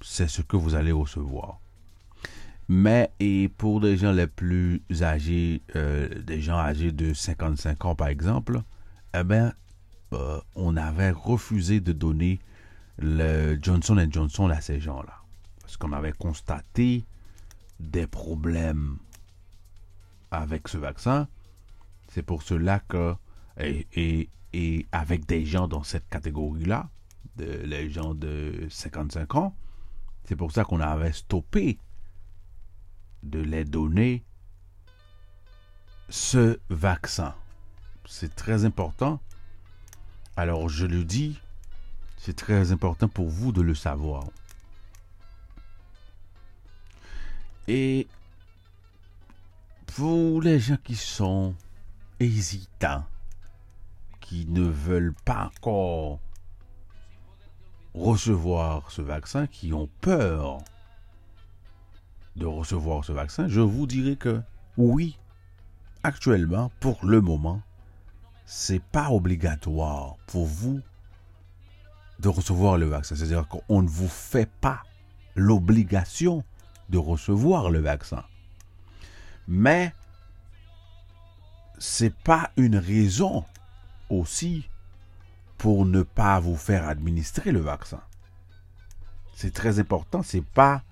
c'est 0.01 0.27
ce 0.27 0.41
que 0.41 0.57
vous 0.57 0.73
allez 0.75 0.91
recevoir. 0.91 1.59
Mais 2.71 3.11
et 3.19 3.49
pour 3.49 3.81
des 3.81 3.97
gens 3.97 4.11
les 4.11 4.27
plus 4.27 4.83
âgés, 5.01 5.63
euh, 5.75 6.07
des 6.21 6.39
gens 6.39 6.59
âgés 6.59 6.91
de 6.91 7.15
55 7.15 7.83
ans 7.85 7.95
par 7.95 8.09
exemple, 8.09 8.61
eh 9.17 9.23
bien, 9.23 9.53
euh, 10.13 10.39
on 10.53 10.77
avait 10.77 11.09
refusé 11.09 11.79
de 11.79 11.93
donner 11.93 12.39
le 12.99 13.57
Johnson 13.59 14.07
Johnson 14.11 14.49
à 14.49 14.61
ces 14.61 14.79
gens-là. 14.79 15.23
Parce 15.61 15.77
qu'on 15.77 15.93
avait 15.93 16.11
constaté 16.11 17.05
des 17.79 18.05
problèmes 18.05 18.99
avec 20.29 20.67
ce 20.67 20.77
vaccin. 20.77 21.27
C'est 22.09 22.23
pour 22.23 22.43
cela 22.43 22.81
que, 22.81 23.15
et, 23.59 24.29
et, 24.53 24.87
avec 24.91 25.25
des 25.25 25.43
gens 25.43 25.67
dans 25.67 25.83
cette 25.83 26.07
catégorie-là, 26.07 26.87
les 27.37 27.89
gens 27.89 28.13
de 28.13 28.67
55 28.69 29.35
ans, 29.35 29.55
c'est 30.25 30.35
pour 30.35 30.51
ça 30.51 30.63
qu'on 30.63 30.81
avait 30.81 31.13
stoppé 31.13 31.79
de 33.23 33.39
les 33.39 33.65
donner 33.65 34.23
ce 36.09 36.59
vaccin 36.69 37.35
c'est 38.09 38.35
très 38.35 38.65
important. 38.65 39.19
Alors 40.35 40.67
je 40.67 40.85
le 40.85 41.03
dis, 41.03 41.39
c'est 42.17 42.35
très 42.35 42.71
important 42.71 43.07
pour 43.07 43.29
vous 43.29 43.51
de 43.51 43.61
le 43.61 43.75
savoir. 43.75 44.25
Et 47.67 48.07
pour 49.85 50.41
les 50.41 50.59
gens 50.59 50.77
qui 50.83 50.95
sont 50.95 51.53
hésitants, 52.19 53.05
qui 54.21 54.47
ne 54.47 54.63
veulent 54.63 55.15
pas 55.23 55.45
encore 55.45 56.19
recevoir 57.93 58.91
ce 58.91 59.03
vaccin, 59.03 59.45
qui 59.45 59.71
ont 59.71 59.89
peur 60.01 60.57
de 62.39 62.45
recevoir 62.45 63.05
ce 63.05 63.11
vaccin, 63.11 63.47
je 63.47 63.59
vous 63.59 63.85
dirais 63.85 64.15
que 64.15 64.41
oui, 64.77 65.19
actuellement, 66.03 66.71
pour 66.79 67.05
le 67.05 67.21
moment, 67.21 67.61
c'est 68.45 68.81
pas 68.81 69.09
obligatoire 69.11 70.15
pour 70.25 70.45
vous 70.45 70.81
de 72.19 72.29
recevoir 72.29 72.77
le 72.77 72.87
vaccin. 72.87 73.15
C'est-à-dire 73.15 73.47
qu'on 73.47 73.81
ne 73.81 73.87
vous 73.87 74.07
fait 74.07 74.49
pas 74.61 74.81
l'obligation 75.35 76.43
de 76.89 76.97
recevoir 76.97 77.69
le 77.69 77.79
vaccin. 77.79 78.23
Mais 79.47 79.93
c'est 81.77 82.15
pas 82.15 82.51
une 82.57 82.77
raison 82.77 83.45
aussi 84.09 84.67
pour 85.57 85.85
ne 85.85 86.01
pas 86.01 86.39
vous 86.39 86.55
faire 86.55 86.87
administrer 86.87 87.51
le 87.51 87.59
vaccin. 87.59 88.01
C'est 89.35 89.53
très 89.53 89.79
important, 89.79 90.23
c'est 90.23 90.43
pas 90.43 90.83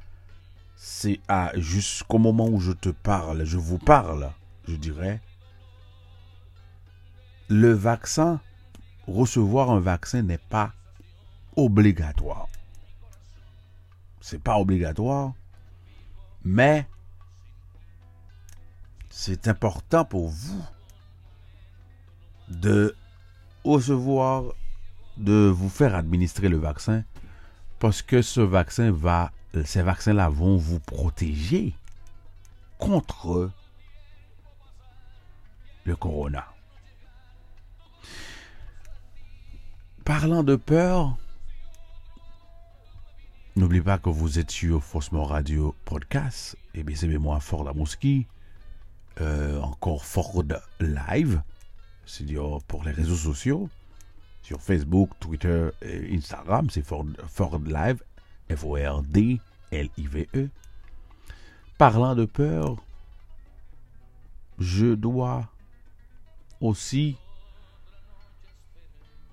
c'est 0.77 1.19
à 1.27 1.51
jusqu'au 1.55 2.19
moment 2.19 2.47
où 2.47 2.59
je 2.59 2.71
te 2.71 2.89
parle, 2.89 3.43
je 3.43 3.57
vous 3.57 3.79
parle, 3.79 4.31
je 4.67 4.75
dirais, 4.75 5.19
le 7.49 7.73
vaccin, 7.73 8.39
recevoir 9.07 9.71
un 9.71 9.79
vaccin 9.79 10.21
n'est 10.21 10.37
pas 10.37 10.71
obligatoire. 11.55 12.47
C'est 14.21 14.41
pas 14.41 14.59
obligatoire, 14.59 15.33
mais 16.43 16.87
c'est 19.09 19.47
important 19.47 20.05
pour 20.05 20.27
vous 20.27 20.63
de 22.49 22.95
recevoir, 23.63 24.43
de 25.17 25.47
vous 25.47 25.69
faire 25.69 25.95
administrer 25.95 26.49
le 26.49 26.57
vaccin, 26.57 27.03
parce 27.79 28.03
que 28.03 28.21
ce 28.21 28.41
vaccin 28.41 28.91
va, 28.91 29.31
ces 29.65 29.81
vaccins-là 29.81 30.29
vont 30.29 30.57
vous 30.57 30.79
protéger 30.79 31.75
contre 32.77 33.51
le 35.85 35.95
corona. 35.95 36.45
Parlant 40.03 40.43
de 40.43 40.55
peur, 40.55 41.17
n'oubliez 43.55 43.81
pas 43.81 43.97
que 43.97 44.09
vous 44.09 44.39
êtes 44.39 44.51
sur 44.51 44.83
Faussement 44.83 45.25
Radio 45.25 45.75
Podcast. 45.85 46.57
Et 46.73 46.83
bien, 46.83 46.95
c'est 46.95 47.07
moi, 47.17 47.39
Ford 47.39 47.67
Amouski. 47.67 48.27
Euh, 49.19 49.59
encore 49.61 50.05
Ford 50.05 50.43
Live. 50.79 51.41
C'est-à-dire 52.05 52.59
pour 52.67 52.83
les 52.83 52.91
réseaux 52.91 53.15
sociaux. 53.15 53.69
Sur 54.43 54.61
Facebook, 54.61 55.09
Twitter 55.19 55.69
et 55.81 56.15
Instagram, 56.15 56.69
c'est 56.69 56.85
Ford, 56.85 57.05
Ford 57.27 57.59
Live. 57.65 58.01
F-O-R-D-L-I-V-E. 58.49 60.49
Parlant 61.77 62.15
de 62.15 62.25
peur, 62.25 62.83
je 64.59 64.95
dois 64.95 65.47
aussi 66.59 67.17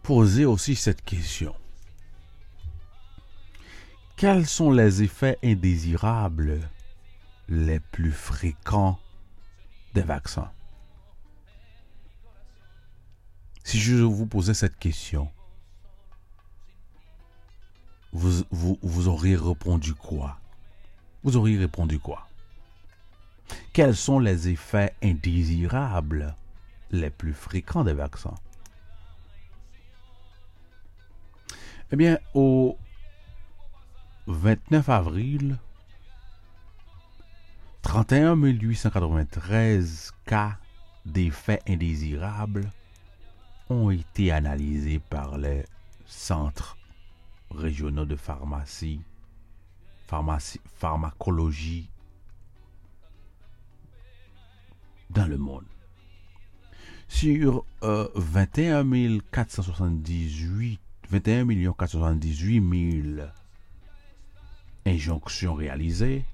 poser 0.03 0.44
aussi 0.44 0.77
cette 0.77 1.03
question. 1.03 1.55
Quels 4.16 4.46
sont 4.46 4.70
les 4.70 5.03
effets 5.03 5.38
indésirables 5.42 6.61
les 7.48 7.81
plus 7.81 8.12
fréquents 8.12 9.00
des 9.94 10.03
vaccins? 10.03 10.53
Si 13.64 13.81
je 13.81 13.96
vous 13.96 14.27
posais 14.27 14.55
cette 14.55 14.79
question, 14.79 15.33
vous, 18.14 18.44
vous, 18.81 19.09
auriez 19.09 19.35
répondu 19.35 19.92
quoi? 19.92 20.38
Vous 21.24 21.37
auriez 21.37 21.59
répondu 21.59 21.98
quoi? 21.98 22.29
Quels 23.72 23.96
sont 23.96 24.20
les 24.20 24.48
effets 24.48 24.94
indésirables 25.03 26.37
les 26.92 27.11
plus 27.11 27.35
fréquents 27.35 27.83
des 27.83 27.92
vaccins? 27.92 28.37
Eh 31.90 31.96
bien, 31.96 32.18
au 32.35 32.79
29 34.29 34.88
avril, 34.88 35.59
31 37.83 38.37
893 38.37 40.12
cas 40.24 40.57
d'effets 41.05 41.61
indésirables 41.68 42.70
ont 43.68 43.90
été 43.90 44.31
analysés 44.31 45.00
par 45.00 45.37
les 45.37 45.64
centres 46.07 46.77
régionaux 47.57 48.05
de 48.05 48.17
pharmacie, 48.17 49.01
pharmacologie 50.07 51.90
dans 55.11 55.27
le 55.27 55.38
monde. 55.38 55.64
Sur 57.09 57.64
21 57.83 59.19
478 59.31 60.81
21 61.11 61.73
478 61.73 63.12
000 63.17 63.27
injonctions 64.87 65.55
réalisées, 65.55 66.25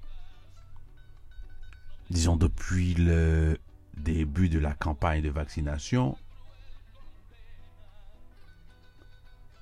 disons 2.09 2.35
depuis 2.35 2.93
le 2.95 3.57
début 3.97 4.49
de 4.49 4.59
la 4.59 4.73
campagne 4.73 5.21
de 5.21 5.29
vaccination, 5.29 6.17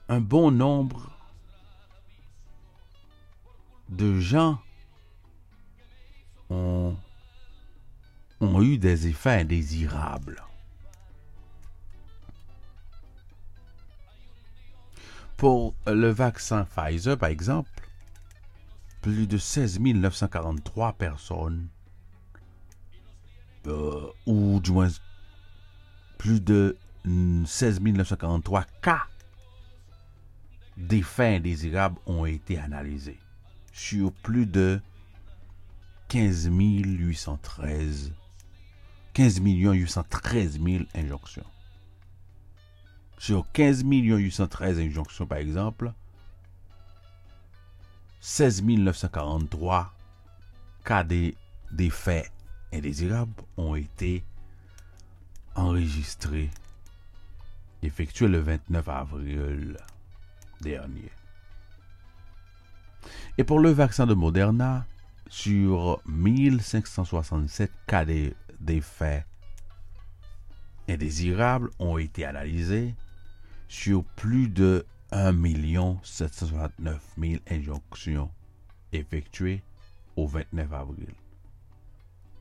un 0.07 0.21
bon 0.21 0.51
nombre 0.51 1.18
de 3.89 4.19
gens 4.19 4.59
ont, 6.49 6.95
ont 8.39 8.61
eu 8.61 8.77
des 8.77 9.07
effets 9.07 9.41
indésirables. 9.41 10.43
Pour 15.37 15.73
le 15.87 16.09
vaccin 16.09 16.65
Pfizer, 16.65 17.17
par 17.17 17.29
exemple, 17.29 17.69
plus 19.01 19.25
de 19.25 19.37
16 19.37 19.79
943 19.79 20.93
personnes, 20.93 21.69
euh, 23.67 24.07
ou 24.25 24.59
du 24.59 24.71
moins 24.71 24.89
plus 26.17 26.41
de 26.41 26.77
16 27.45 27.81
943 27.81 28.65
cas 28.81 29.03
d'effets 30.77 31.37
indésirables 31.37 31.97
ont 32.05 32.25
été 32.25 32.57
analysés 32.57 33.19
sur 33.73 34.11
plus 34.11 34.45
de 34.45 34.81
15 36.09 36.49
813 36.51 38.13
15 39.13 39.39
813 39.41 40.59
000 40.63 40.83
injonctions 40.95 41.45
sur 43.19 43.45
15 43.51 43.83
813 43.83 44.79
injonctions 44.79 45.27
par 45.27 45.37
exemple, 45.39 45.91
16 48.21 48.63
943 48.63 49.93
cas 50.85 51.03
d'effets 51.03 52.31
indésirables 52.73 53.33
ont 53.57 53.75
été 53.75 54.23
enregistrés, 55.55 56.49
effectués 57.83 58.29
le 58.29 58.39
29 58.39 58.87
avril 58.87 59.77
dernier. 60.61 61.11
Et 63.37 63.43
pour 63.43 63.59
le 63.59 63.69
vaccin 63.69 64.05
de 64.05 64.13
Moderna, 64.13 64.85
sur 65.29 66.01
1567 66.07 67.71
cas 67.87 68.05
d'effets 68.59 69.25
indésirables 70.89 71.69
ont 71.79 71.97
été 71.97 72.25
analysés, 72.25 72.95
sur 73.67 74.03
plus 74.03 74.49
de 74.49 74.85
1 75.11 75.33
769 76.03 77.01
000 77.17 77.41
injonctions 77.49 78.31
effectuées 78.91 79.61
au 80.15 80.27
29 80.27 80.73
avril, 80.73 81.13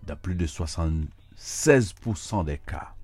dans 0.05 0.17
plus 0.17 0.35
de 0.35 0.47
76% 0.47 2.45
des 2.45 2.59
cas. 2.59 2.95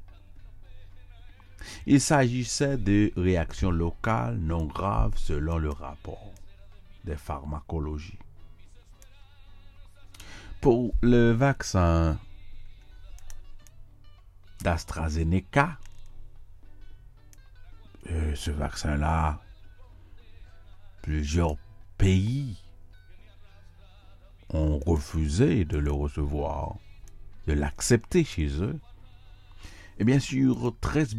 Il 1.87 2.01
s'agissait 2.01 2.77
de 2.77 3.13
réactions 3.17 3.71
locales 3.71 4.37
non 4.39 4.65
graves 4.65 5.17
selon 5.17 5.59
le 5.59 5.71
rapport 5.71 6.33
des 7.05 7.17
pharmacologies. 7.17 8.19
Pour 10.61 10.95
le 11.03 11.33
vaccin 11.33 12.19
d'AstraZeneca, 14.61 15.79
euh, 18.11 18.35
ce 18.35 18.51
vaccin-là, 18.51 19.41
plusieurs 21.03 21.57
pays 21.99 22.57
ont 24.51 24.79
refusé 24.79 25.65
de 25.65 25.79
le 25.79 25.93
recevoir, 25.93 26.77
de 27.47 27.53
l'accepter 27.53 28.25
chez 28.25 28.49
eux. 28.63 28.79
Et 29.99 30.05
bien 30.05 30.19
sûr, 30.19 30.75
13 30.81 31.17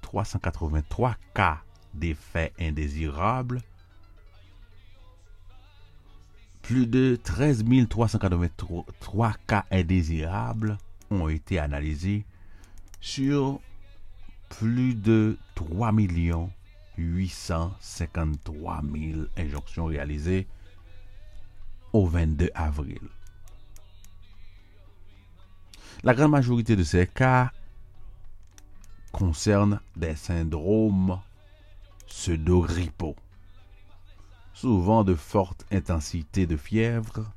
383 0.00 1.16
cas 1.34 1.62
d'effets 1.94 2.52
indésirables, 2.58 3.62
plus 6.72 6.86
de 6.86 7.20
13 7.22 7.64
383 7.86 9.34
cas 9.46 9.66
indésirables 9.70 10.78
ont 11.10 11.28
été 11.28 11.58
analysés 11.58 12.24
sur 12.98 13.60
plus 14.48 14.94
de 14.94 15.36
3 15.54 15.92
853 16.96 18.80
000 18.90 19.20
injonctions 19.36 19.84
réalisées 19.84 20.46
au 21.92 22.06
22 22.06 22.48
avril. 22.54 23.02
La 26.04 26.14
grande 26.14 26.30
majorité 26.30 26.74
de 26.74 26.84
ces 26.84 27.06
cas 27.06 27.52
concernent 29.12 29.80
des 29.94 30.16
syndromes 30.16 31.20
pseudo-grippaux, 32.06 33.16
souvent 34.62 35.02
de 35.02 35.16
forte 35.16 35.66
intensité 35.72 36.46
de 36.46 36.56
fièvre 36.56 37.28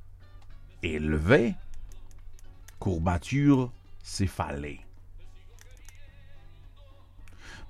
élevée, 0.84 1.56
courbature 2.78 3.72
céphalée. 4.04 4.80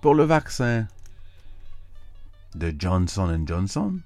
Pour 0.02 0.13
le 0.13 0.26
vaccin 0.26 0.89
de 2.56 2.76
Johnson 2.78 3.46
Johnson, 3.48 4.02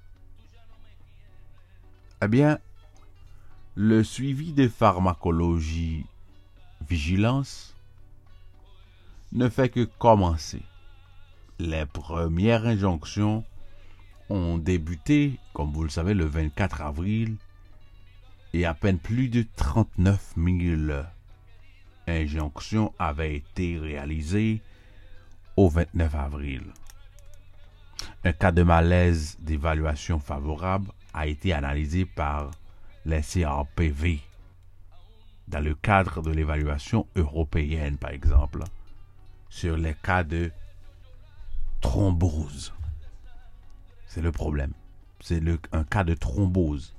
eh 2.22 2.28
bien, 2.28 2.60
le 3.74 4.04
suivi 4.04 4.54
de 4.54 4.68
pharmacologie 4.68 6.06
vigilance 6.88 7.76
ne 9.32 9.50
fait 9.50 9.70
que 9.70 9.86
commencer. 9.86 10.62
Les 11.58 11.88
premières 11.88 12.68
injonctions 12.68 13.44
ont 14.30 14.58
débuté, 14.58 15.40
comme 15.54 15.72
vous 15.72 15.84
le 15.84 15.90
savez, 15.90 16.14
le 16.14 16.26
24 16.26 16.82
avril 16.82 17.36
et 18.54 18.66
à 18.66 18.74
peine 18.74 19.00
plus 19.00 19.30
de 19.30 19.46
39 19.56 20.34
000 20.38 21.04
injonction 22.08 22.94
avait 22.98 23.36
été 23.36 23.78
réalisée 23.78 24.62
au 25.56 25.70
29 25.70 26.16
avril. 26.16 26.64
Un 28.24 28.34
cas 28.34 28.52
de 28.52 28.64
malaise 28.64 29.38
d'évaluation 29.40 30.20
favorable 30.20 30.92
a 31.14 31.28
été 31.28 31.54
analysé 31.54 32.06
par 32.06 32.52
les 33.06 33.22
CRPV 33.22 34.20
dans 35.48 35.64
le 35.64 35.74
cadre 35.76 36.22
de 36.22 36.32
l'évaluation 36.32 37.08
européenne, 37.16 37.98
par 37.98 38.12
exemple, 38.12 38.64
sur 39.50 39.78
les 39.78 39.96
cas 39.96 40.24
de 40.24 40.52
thrombose. 41.82 42.74
C'est 44.10 44.22
le 44.22 44.32
problème. 44.34 44.74
C'est 45.22 45.42
un 45.72 45.84
cas 45.84 46.04
de 46.04 46.16
thrombose. 46.16 46.96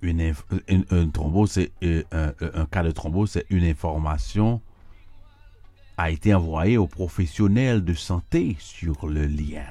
Une, 0.00 0.32
thrombose, 1.12 1.50
c'est 1.50 1.72
euh, 1.82 2.04
un, 2.12 2.66
cas 2.66 2.84
de 2.84 2.92
thrombose, 2.92 3.32
c'est 3.32 3.46
une 3.50 3.64
information 3.64 4.62
a 5.96 6.10
été 6.10 6.32
envoyée 6.32 6.78
aux 6.78 6.86
professionnels 6.86 7.84
de 7.84 7.92
santé 7.92 8.56
sur 8.60 9.08
le 9.08 9.26
lien 9.26 9.66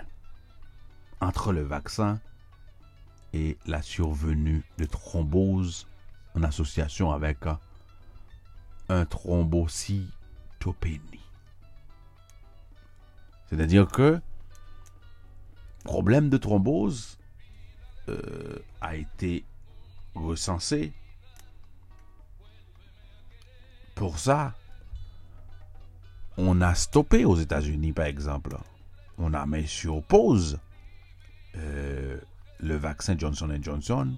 entre 1.22 1.54
le 1.54 1.62
vaccin 1.62 2.20
et 3.32 3.58
la 3.66 3.82
survenue 3.82 4.66
de 4.78 4.84
thrombose 4.84 5.88
en 6.36 6.44
association 6.44 7.14
avec 7.14 7.38
un 8.90 9.06
thrombocytopénie. 9.06 11.00
C'est-à-dire 13.50 13.88
que 13.88 14.20
problème 15.88 16.30
de 16.30 16.36
thrombose 16.36 17.18
euh, 18.10 18.60
a 18.82 18.98
été 18.98 19.46
recensé. 20.16 20.92
Pour 23.96 24.20
ça, 24.20 24.54
on 26.36 26.60
a 26.60 26.76
stoppé 26.76 27.24
aux 27.24 27.38
États-Unis, 27.38 27.94
par 27.94 28.06
exemple. 28.06 28.58
On 29.18 29.34
a 29.34 29.46
mis 29.46 29.66
sur 29.66 30.04
pause 30.04 30.60
euh, 31.56 32.20
le 32.60 32.76
vaccin 32.76 33.18
Johnson 33.18 33.50
Johnson, 33.62 34.14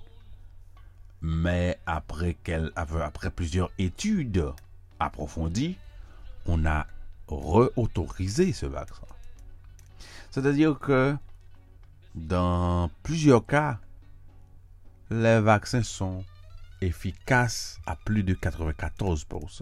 mais 1.21 1.79
après, 1.85 2.35
après 2.75 3.29
plusieurs 3.29 3.69
études 3.77 4.43
approfondies, 4.99 5.77
on 6.47 6.65
a 6.65 6.87
réautorisé 7.27 8.53
ce 8.53 8.65
vaccin. 8.65 9.05
C'est-à-dire 10.31 10.79
que 10.79 11.15
dans 12.15 12.89
plusieurs 13.03 13.45
cas, 13.45 13.79
les 15.09 15.39
vaccins 15.39 15.83
sont 15.83 16.23
efficaces 16.81 17.79
à 17.85 17.95
plus 17.95 18.23
de 18.23 18.33
94%. 18.33 19.61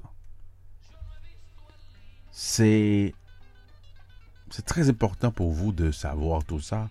C'est 2.32 3.14
très 4.66 4.90
important 4.90 5.32
pour 5.32 5.52
vous 5.52 5.72
de 5.72 5.92
savoir 5.92 6.44
tout 6.44 6.60
ça. 6.60 6.90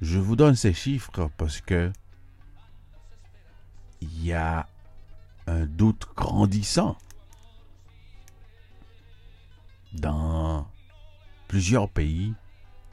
Je 0.00 0.18
vous 0.18 0.36
donne 0.36 0.54
ces 0.54 0.72
chiffres 0.72 1.30
parce 1.36 1.60
que 1.60 1.92
il 4.00 4.24
y 4.24 4.32
a 4.32 4.68
un 5.46 5.66
doute 5.66 6.06
grandissant 6.14 6.96
dans 9.92 10.68
plusieurs 11.48 11.88
pays 11.88 12.34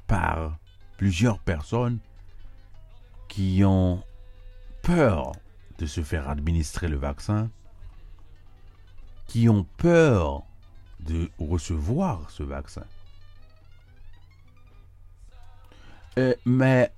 par 0.07 0.57
plusieurs 1.03 1.39
personnes 1.39 1.99
qui 3.27 3.61
ont 3.65 4.01
peur 4.83 5.33
de 5.77 5.85
se 5.85 6.01
faire 6.01 6.29
administrer 6.29 6.87
le 6.87 6.95
vaccin, 6.95 7.49
qui 9.27 9.49
ont 9.49 9.65
peur 9.75 10.43
de 11.01 11.29
recevoir 11.37 12.29
ce 12.31 12.43
vaccin. 12.43 12.85
Euh, 16.17 16.33
mais 16.45 16.89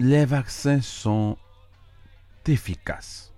les 0.00 0.24
vaccins 0.24 0.80
sont 0.80 1.38
efficaces. 2.46 3.32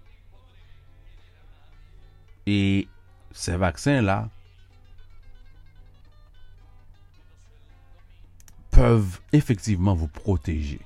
Et 2.47 2.89
ces 3.31 3.59
vaccins-là 3.59 4.31
effectivement 9.33 9.95
vous 9.95 10.09
protéger. 10.09 10.81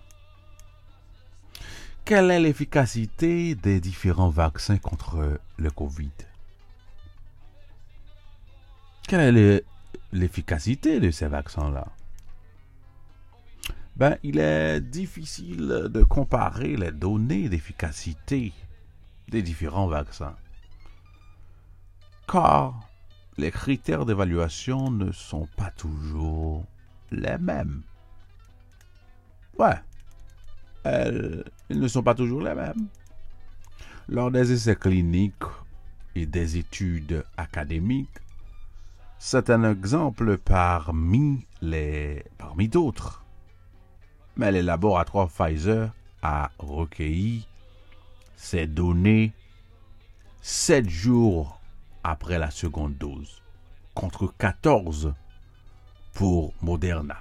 Quelle 2.04 2.30
est 2.30 2.40
l'efficacité 2.40 3.54
des 3.54 3.80
différents 3.80 4.30
vaccins 4.30 4.78
contre 4.78 5.40
le 5.58 5.70
Covid? 5.70 6.10
Quelle 9.06 9.36
est 9.36 9.64
l'efficacité 10.12 11.00
de 11.00 11.10
ces 11.10 11.28
vaccins-là? 11.28 11.86
Ben, 13.96 14.16
il 14.22 14.38
est 14.38 14.80
difficile 14.80 15.88
de 15.90 16.02
comparer 16.02 16.76
les 16.76 16.92
données 16.92 17.48
d'efficacité 17.48 18.52
des 19.28 19.42
différents 19.42 19.88
vaccins. 19.88 20.36
Car 22.26 22.80
les 23.36 23.50
critères 23.50 24.06
d'évaluation 24.06 24.90
ne 24.90 25.12
sont 25.12 25.48
pas 25.56 25.70
toujours 25.72 26.64
les 27.10 27.38
mêmes. 27.38 27.82
Ouais, 29.58 29.78
ils 30.84 31.80
ne 31.80 31.88
sont 31.88 32.02
pas 32.02 32.14
toujours 32.14 32.42
les 32.42 32.54
mêmes. 32.54 32.88
Lors 34.08 34.30
des 34.30 34.52
essais 34.52 34.76
cliniques 34.76 35.34
et 36.14 36.26
des 36.26 36.56
études 36.56 37.24
académiques, 37.36 38.08
c'est 39.18 39.50
un 39.50 39.70
exemple 39.70 40.38
parmi 40.38 41.44
parmi 42.38 42.68
d'autres 42.68 43.24
mais 44.38 44.52
le 44.52 44.60
laboratoire 44.60 45.28
Pfizer 45.28 45.90
a 46.22 46.50
recueilli 46.58 47.46
ces 48.36 48.66
données 48.66 49.32
sept 50.40 50.88
jours 50.88 51.60
après 52.04 52.38
la 52.38 52.50
seconde 52.50 52.96
dose, 52.96 53.42
contre 53.94 54.32
14 54.38 55.12
pour 56.18 56.52
Moderna. 56.62 57.16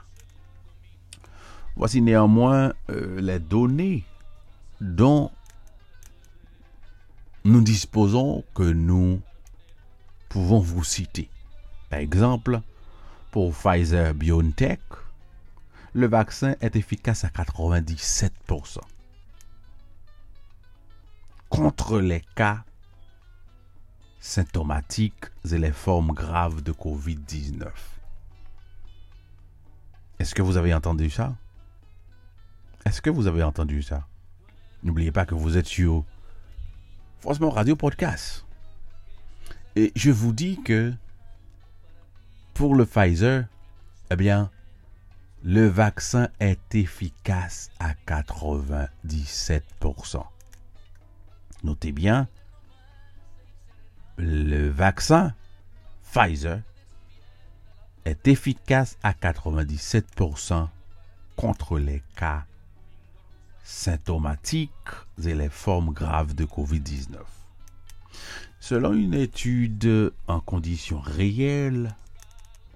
Voici 1.76 2.02
néanmoins 2.02 2.74
euh, 2.90 3.22
les 3.22 3.38
données 3.38 4.04
dont 4.82 5.30
nous 7.44 7.62
disposons 7.62 8.44
que 8.56 8.64
nous 8.64 9.22
pouvons 10.30 10.58
vous 10.58 10.84
citer. 10.84 11.30
Par 11.92 12.00
exemple, 12.00 12.60
pour 13.30 13.54
Pfizer 13.54 14.16
BioNTech, 14.16 14.82
le 15.94 16.08
vaccin 16.08 16.56
est 16.60 16.76
efficace 16.76 17.24
à 17.24 17.28
97% 17.28 18.80
contre 21.50 22.00
les 22.00 22.24
cas 22.34 22.64
symptomatiques 24.20 25.26
et 25.52 25.60
les 25.60 25.72
formes 25.72 26.14
graves 26.14 26.64
de 26.64 26.72
COVID-19. 26.72 27.68
Est-ce 30.20 30.34
que 30.34 30.42
vous 30.42 30.58
avez 30.58 30.74
entendu 30.74 31.10
ça? 31.10 31.36
Est-ce 32.86 33.02
que 33.02 33.10
vous 33.10 33.28
avez 33.28 33.44
entendu 33.44 33.84
ça? 33.84 34.08
N'oubliez 34.84 35.12
pas 35.12 35.26
que 35.26 35.36
vous 35.36 35.58
êtes 35.58 35.68
sur 35.68 36.06
Franchement 37.20 37.50
Radio 37.50 37.76
Podcast. 37.76 38.46
Et 39.76 39.92
je 39.96 40.12
vous 40.12 40.34
dis 40.34 40.60
que 40.64 40.94
pour 42.54 42.76
le 42.76 42.86
Pfizer, 42.86 43.46
eh 44.10 44.16
bien, 44.16 44.50
le 45.44 45.68
vaccin 45.68 46.30
est 46.40 46.74
efficace 46.74 47.70
à 47.80 47.94
97%. 48.08 50.24
Notez 51.64 51.92
bien, 51.92 52.28
le 54.18 54.70
vaccin 54.70 55.34
Pfizer 56.12 56.62
est 58.08 58.28
efficace 58.30 58.98
à 59.04 59.12
97% 59.12 60.68
contre 61.36 61.78
les 61.78 62.02
cas 62.16 62.46
symptomatiques 63.64 64.70
et 65.24 65.36
les 65.36 65.50
formes 65.50 65.92
graves 65.92 66.34
de 66.34 66.46
COVID-19. 66.46 67.18
Selon 68.62 68.94
une 68.94 69.14
étude 69.14 70.14
en 70.28 70.40
conditions 70.40 71.02
réelles 71.02 71.94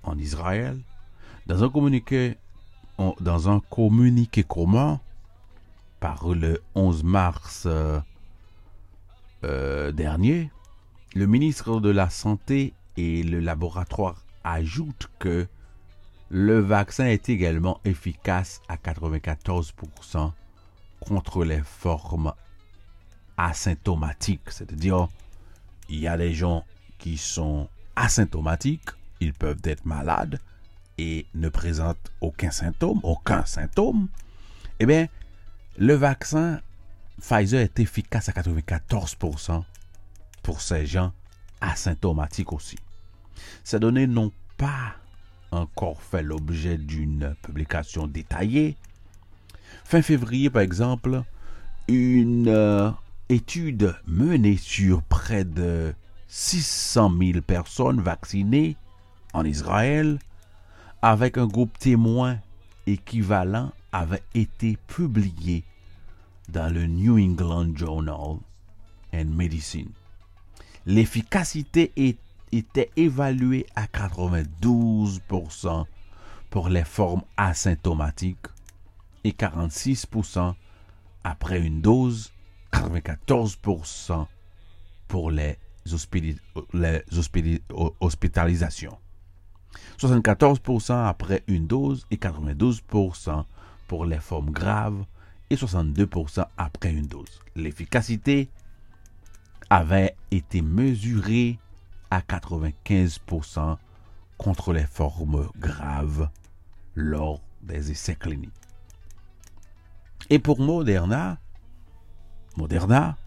en 0.04 0.18
Israël, 0.18 0.78
dans 1.48 1.64
un 1.64 1.70
communiqué 1.70 2.38
dans 3.20 3.50
un 3.50 3.62
communiqué 3.62 4.44
commun 4.44 5.00
par 6.00 6.28
le 6.28 6.62
11 6.76 7.04
mars 7.04 7.64
euh, 7.66 8.00
euh, 9.44 9.92
dernier, 9.92 10.52
le 11.16 11.26
ministre 11.26 11.80
de 11.80 11.90
la 11.90 12.12
Santé 12.12 12.74
et 12.98 13.24
le 13.24 13.40
laboratoire 13.40 14.22
ajoutent 14.44 15.10
que 15.20 15.48
le 16.30 16.60
vaccin 16.60 17.06
est 17.06 17.30
également 17.30 17.80
efficace 17.84 18.62
à 18.70 18.78
94% 18.78 20.32
contre 21.02 21.44
les 21.44 21.62
formes 21.62 22.34
asymptomatiques. 23.38 24.50
C'est-à-dire, 24.50 25.10
il 25.90 26.00
y 26.00 26.08
a 26.08 26.18
des 26.18 26.34
gens 26.34 26.64
qui 26.98 27.18
sont 27.18 27.68
asymptomatiques, 27.96 28.90
ils 29.20 29.34
peuvent 29.34 29.62
être 29.64 29.86
malades 29.86 30.40
et 30.98 31.26
ne 31.34 31.50
présentent 31.50 32.12
aucun 32.22 32.52
symptôme, 32.52 33.00
aucun 33.04 33.44
symptôme. 33.46 34.08
Eh 34.80 34.86
bien, 34.86 35.08
le 35.78 35.96
vaccin 35.96 36.62
Pfizer 37.20 37.62
est 37.62 37.80
efficace 37.80 38.30
à 38.30 38.32
94% 38.32 39.64
pour 40.42 40.62
ces 40.62 40.86
gens 40.86 41.12
asymptomatiques 41.60 42.52
aussi. 42.54 42.78
Ces 43.64 43.80
données 43.80 44.08
n'ont 44.08 44.32
pas 44.58 44.96
encore 45.52 46.02
fait 46.02 46.24
l'objet 46.24 46.78
d'une 46.78 47.36
publication 47.42 48.08
détaillée. 48.08 48.78
Fin 49.84 50.02
février, 50.02 50.50
par 50.50 50.62
exemple, 50.62 51.24
une 51.88 52.48
euh, 52.48 52.92
étude 53.30 53.96
menée 54.06 54.58
sur 54.58 55.02
près 55.04 55.44
de 55.44 55.94
600 56.28 57.12
000 57.20 57.42
personnes 57.42 58.02
vaccinées 58.02 58.78
en 59.34 59.44
Israël 59.44 60.20
avec 61.02 61.38
un 61.38 61.48
groupe 61.48 61.78
témoin 61.78 62.38
équivalent 62.88 63.72
avait 63.92 64.24
été 64.34 64.78
publiée 64.88 65.64
dans 66.50 66.74
le 66.74 66.86
New 66.86 67.18
England 67.18 67.76
Journal 67.76 68.38
and 69.14 69.26
Medicine. 69.26 69.90
L'efficacité 70.86 71.92
était 72.52 72.90
évaluée 72.96 73.66
à 73.76 73.86
92% 73.86 75.86
pour 76.50 76.70
les 76.70 76.84
formes 76.84 77.22
asymptomatiques 77.38 78.48
et 79.24 79.32
46% 79.32 80.54
après 81.24 81.60
une 81.60 81.82
dose, 81.82 82.32
94% 82.74 84.26
pour 85.08 85.32
les, 85.32 85.58
hospitalisations. 88.00 88.98
74% 90.00 91.08
après 91.08 91.44
une 91.48 91.68
dose 91.68 92.06
et 92.12 92.18
92% 92.18 93.46
pour 93.88 94.06
les 94.06 94.20
formes 94.20 94.52
graves 94.52 95.06
et 95.50 95.56
62% 95.56 96.46
après 96.58 96.92
une 96.92 97.08
dose. 97.08 97.40
L'efficacité 97.56 98.50
avait 99.70 100.16
été 100.32 100.62
mesurée 100.62 101.58
à 102.12 102.20
95% 102.20 103.78
contre 104.38 104.74
les 104.74 104.86
formes 104.86 105.50
graves 105.58 106.30
lors 106.96 107.42
des 107.64 107.92
essais 107.92 108.16
cliniques. 108.16 108.52
Et 110.30 110.40
pour 110.40 110.60
Moderna, 110.60 111.40
Moderna, 112.58 113.18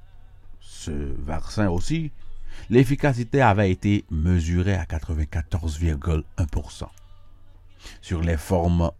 ce 0.61 0.90
vaccin 0.90 1.68
aussi, 1.68 2.12
l'efficacité 2.70 3.42
avait 3.42 3.70
été 3.70 4.05
mesurée 4.11 4.75
à 4.75 4.85
94,1%. 4.85 6.87
Sur 8.01 8.20
les 8.20 8.37
formes 8.37 8.90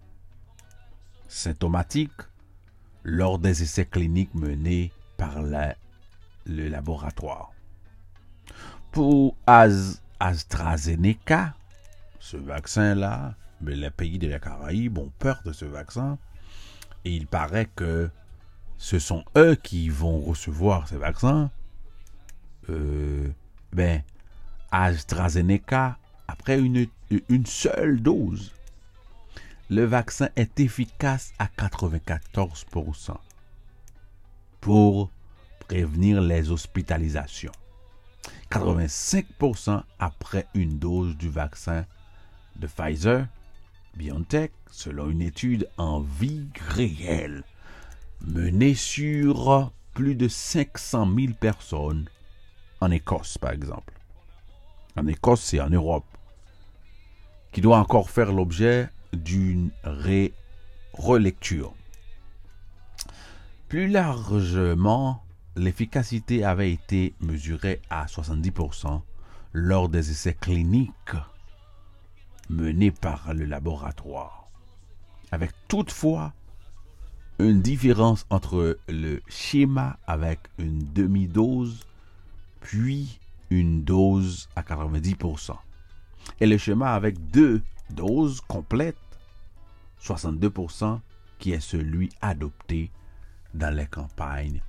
symptomatiques, 1.29 2.11
lors 3.03 3.39
des 3.39 3.63
essais 3.63 3.87
cliniques 3.87 4.35
menés 4.35 4.93
par 5.17 5.43
le 5.43 6.69
laboratoire. 6.69 7.54
Pour 8.95 9.37
AstraZeneca, 10.21 11.55
ce 12.21 12.37
vaccin-là, 12.37 13.35
mais 13.61 13.75
les 13.75 13.91
pays 13.91 14.21
de 14.21 14.29
la 14.29 14.39
Caraïbe 14.39 14.99
ont 14.99 15.11
peur 15.19 15.43
de 15.45 15.53
ce 15.53 15.65
vaccin 15.65 16.17
et 17.05 17.11
il 17.11 17.27
paraît 17.27 17.69
que 17.75 18.09
ce 18.79 19.01
sont 19.01 19.25
eux 19.37 19.57
qui 19.57 19.89
vont 19.89 20.21
recevoir 20.21 20.87
ces 20.87 20.97
vaccins. 20.97 21.51
Euh, 22.71 23.29
ben, 23.73 24.01
AstraZeneca, 24.71 25.99
après 26.29 26.61
une, 26.61 26.87
une 27.29 27.47
seule 27.47 28.01
dose, 28.01 28.53
le 29.71 29.85
vaccin 29.85 30.29
est 30.37 30.61
efficace 30.61 31.33
à 31.41 31.47
94% 31.47 33.17
pour 34.61 35.11
prévenir 35.67 36.21
les 36.21 36.53
hospitalisations. 36.53 37.51
85% 38.51 39.83
après 39.99 40.47
une 40.55 40.79
dose 40.79 41.17
du 41.17 41.29
vaccin 41.29 41.85
de 42.57 42.67
Pfizer, 42.67 43.27
BioNTech, 43.97 44.53
selon 44.71 45.11
une 45.11 45.23
étude 45.23 45.69
en 45.77 46.01
vie 46.01 46.49
réelle 46.69 47.45
menée 48.21 48.75
sur 48.75 49.73
plus 49.93 50.15
de 50.15 50.29
500 50.29 51.09
000 51.17 51.33
personnes 51.35 52.09
en 52.81 52.91
Écosse, 52.91 53.39
par 53.39 53.53
exemple. 53.53 53.95
En 54.97 55.07
Écosse 55.07 55.55
et 55.55 55.61
en 55.61 55.71
Europe, 55.71 56.07
qui 57.53 57.61
doit 57.61 57.79
encore 57.79 58.11
faire 58.11 58.33
l'objet 58.33 58.89
d'une 59.13 59.71
relecture. 60.93 61.75
Plus 63.69 63.89
largement, 63.89 65.24
l'efficacité 65.57 66.45
avait 66.45 66.73
été 66.73 67.15
mesurée 67.21 67.81
à 67.91 68.07
70% 68.07 69.01
lors 69.53 69.89
des 69.89 70.11
essais 70.11 70.35
cliniques 70.35 71.17
menés 72.51 72.91
par 72.91 73.33
le 73.33 73.45
laboratoire, 73.45 74.49
avec 75.31 75.53
toutefois 75.69 76.33
une 77.39 77.63
différence 77.63 78.27
entre 78.31 78.79
le 78.89 79.21
schéma 79.29 79.99
avec 80.07 80.41
une 80.59 80.79
demi-dose 80.93 81.85
puis 82.61 83.19
une 83.51 83.83
dose 83.83 84.49
à 84.55 84.63
90% 84.63 85.57
et 86.41 86.47
le 86.47 86.59
schéma 86.59 86.95
avec 86.95 87.31
deux 87.31 87.63
doses 87.91 88.41
complètes 88.43 88.97
62% 90.01 91.01
qui 91.39 91.53
est 91.53 91.61
celui 91.61 92.11
adopté 92.21 92.91
dans 93.53 93.75
les 93.75 93.87
campagnes 93.87 94.63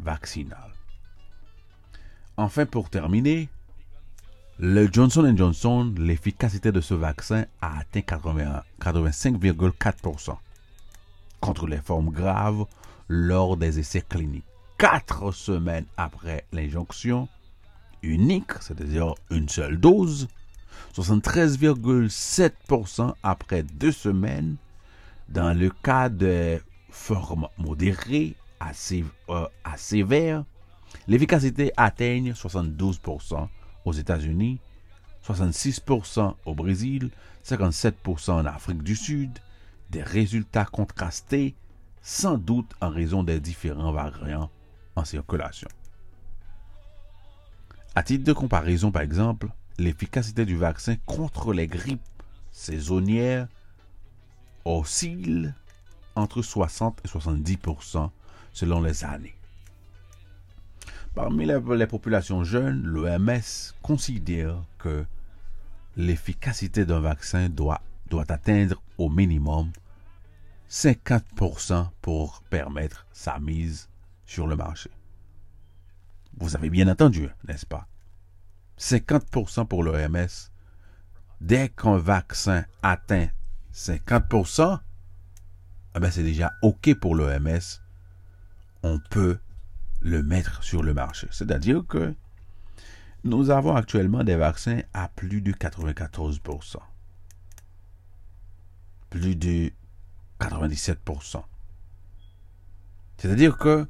vaccinales. 0.00 0.74
Enfin, 2.36 2.66
pour 2.66 2.90
terminer, 2.90 3.48
le 4.58 4.92
Johnson 4.92 5.32
Johnson, 5.36 5.94
l'efficacité 5.96 6.72
de 6.72 6.80
ce 6.80 6.94
vaccin 6.94 7.44
a 7.60 7.78
atteint 7.78 8.00
85,4% 8.00 10.36
contre 11.40 11.66
les 11.66 11.78
formes 11.78 12.10
graves 12.10 12.66
lors 13.08 13.56
des 13.56 13.78
essais 13.78 14.04
cliniques. 14.08 14.44
Quatre 14.78 15.32
semaines 15.32 15.86
après 15.96 16.44
l'injonction 16.52 17.28
unique, 18.02 18.52
c'est-à-dire 18.60 19.14
une 19.30 19.48
seule 19.48 19.78
dose, 19.78 20.28
73,7% 20.94 23.14
après 23.22 23.62
deux 23.62 23.92
semaines 23.92 24.56
dans 25.28 25.56
le 25.58 25.70
cas 25.70 26.08
de 26.08 26.60
formes 26.90 27.46
modérées 27.58 28.34
à, 28.62 28.72
euh, 29.30 29.46
sévères, 29.76 30.44
l'efficacité 31.08 31.72
atteigne 31.76 32.32
72% 32.32 33.48
aux 33.84 33.92
États-Unis, 33.92 34.60
66% 35.26 36.34
au 36.44 36.54
Brésil, 36.54 37.10
57% 37.44 38.32
en 38.32 38.46
Afrique 38.46 38.82
du 38.82 38.94
Sud, 38.94 39.38
des 39.90 40.02
résultats 40.02 40.64
contrastés, 40.64 41.54
sans 42.02 42.38
doute 42.38 42.70
en 42.80 42.90
raison 42.90 43.22
des 43.22 43.40
différents 43.40 43.92
variants 43.92 44.50
en 44.96 45.04
circulation. 45.04 45.68
À 47.94 48.02
titre 48.02 48.24
de 48.24 48.32
comparaison, 48.32 48.90
par 48.90 49.02
exemple, 49.02 49.48
l'efficacité 49.78 50.44
du 50.44 50.56
vaccin 50.56 50.96
contre 51.06 51.52
les 51.52 51.66
grippes 51.66 52.00
saisonnières 52.50 53.48
oscille 54.64 55.54
entre 56.14 56.42
60 56.42 57.00
et 57.04 57.08
70 57.08 57.58
selon 58.52 58.80
les 58.80 59.04
années. 59.04 59.34
Parmi 61.14 61.44
les, 61.44 61.86
populations 61.86 62.42
jeunes, 62.42 62.82
l'OMS 62.84 63.74
considère 63.82 64.56
que 64.78 65.04
l'efficacité 65.96 66.86
d'un 66.86 67.00
vaccin 67.00 67.50
doit, 67.50 67.82
atteindre 68.28 68.82
au 68.98 69.08
minimum 69.08 69.72
50% 70.70 71.88
pour 72.00 72.42
permettre 72.48 73.06
sa 73.12 73.38
mise 73.38 73.88
sur 74.26 74.46
le 74.46 74.56
marché. 74.56 74.90
Vous 76.38 76.56
avez 76.56 76.70
bien 76.70 76.88
entendu, 76.88 77.28
n'est-ce 77.46 77.66
pas? 77.66 77.86
50% 78.78 79.66
pour 79.66 79.82
l'OMS. 79.82 80.50
Dès 81.40 81.68
qu'un 81.68 81.98
vaccin 81.98 82.64
atteint 82.82 83.28
50%, 83.74 84.78
eh 85.94 86.00
ben 86.00 86.10
c'est 86.10 86.22
déjà 86.22 86.52
OK 86.62 86.94
pour 86.94 87.14
l'OMS. 87.14 87.81
On 88.82 88.98
peut 89.10 89.38
le 90.00 90.22
mettre 90.22 90.62
sur 90.62 90.82
le 90.82 90.94
marché. 90.94 91.28
C'est-à-dire 91.30 91.84
que 91.86 92.14
nous 93.24 93.50
avons 93.50 93.76
actuellement 93.76 94.24
des 94.24 94.36
vaccins 94.36 94.80
à 94.92 95.08
plus 95.08 95.40
de 95.40 95.52
94%. 95.52 96.76
Plus 99.10 99.36
de 99.36 99.70
97%. 100.40 101.44
C'est-à-dire 103.18 103.56
que, 103.56 103.86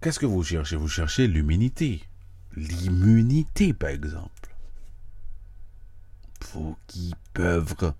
qu'est-ce 0.00 0.18
que 0.18 0.26
vous 0.26 0.42
cherchez? 0.42 0.76
Vous 0.76 0.88
cherchez 0.88 1.26
l'immunité. 1.26 2.04
L'immunité, 2.54 3.72
par 3.72 3.90
exemple. 3.90 4.54
Pour 6.40 6.76
qui 6.86 7.14
peuvent 7.32 7.94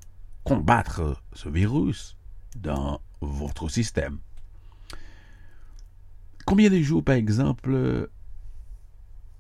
combattre 0.45 1.23
ce 1.33 1.49
virus 1.49 2.17
dans 2.57 3.01
votre 3.21 3.69
système. 3.69 4.19
Combien 6.47 6.71
de 6.71 6.81
jours, 6.81 7.03
par 7.03 7.17
exemple, 7.17 8.09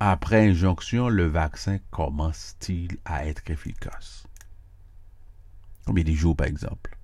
après 0.00 0.48
injonction, 0.48 1.08
le 1.08 1.26
vaccin 1.28 1.78
commence-t-il 1.92 2.98
à 3.04 3.24
être 3.26 3.48
efficace? 3.48 4.26
Combien 5.84 6.02
de 6.02 6.10
jours, 6.10 6.34
par 6.34 6.48
exemple? 6.48 6.98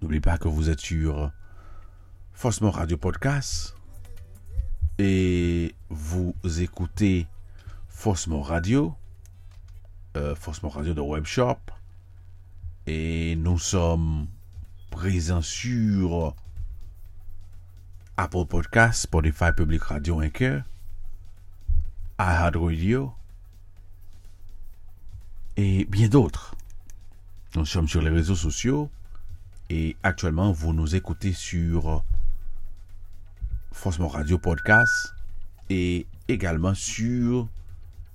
N'oubliez 0.00 0.22
pas 0.22 0.38
que 0.38 0.48
vous 0.48 0.70
êtes 0.70 0.80
sur 0.80 1.30
Faussement 2.32 2.70
Radio 2.70 2.96
Podcast 2.96 3.74
et 4.96 5.74
vous 5.90 6.34
écoutez 6.58 7.26
Faussement 7.88 8.40
Radio, 8.40 8.94
euh, 10.16 10.34
Faussement 10.34 10.70
Radio 10.70 10.94
de 10.94 11.02
Webshop 11.02 11.58
et 12.86 13.36
nous 13.36 13.58
sommes 13.58 14.28
présents 14.90 15.42
sur 15.42 16.34
Apple 18.20 18.46
Podcast, 18.46 19.02
Spotify 19.02 19.52
Public 19.56 19.80
Radio 19.84 20.20
Anchor, 20.20 20.62
iHeartRadio 22.18 23.12
et 25.56 25.84
bien 25.84 26.08
d'autres. 26.08 26.56
Nous 27.54 27.64
sommes 27.64 27.86
sur 27.86 28.02
les 28.02 28.10
réseaux 28.10 28.34
sociaux 28.34 28.90
et 29.70 29.96
actuellement 30.02 30.50
vous 30.50 30.72
nous 30.72 30.96
écoutez 30.96 31.32
sur 31.32 32.02
Forcement 33.70 34.08
Radio 34.08 34.36
Podcast 34.36 35.14
et 35.70 36.08
également 36.26 36.74
sur 36.74 37.46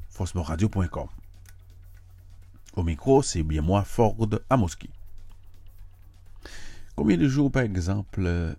forcementradio.com. 0.10 1.08
Au 2.76 2.84
micro, 2.84 3.22
c'est 3.22 3.44
bien 3.44 3.62
moi, 3.62 3.86
Ford 3.86 4.18
Amoski. 4.50 4.90
Combien 6.98 7.16
de 7.16 7.30
jours, 7.30 7.50
par 7.50 7.64
exemple, 7.64 8.58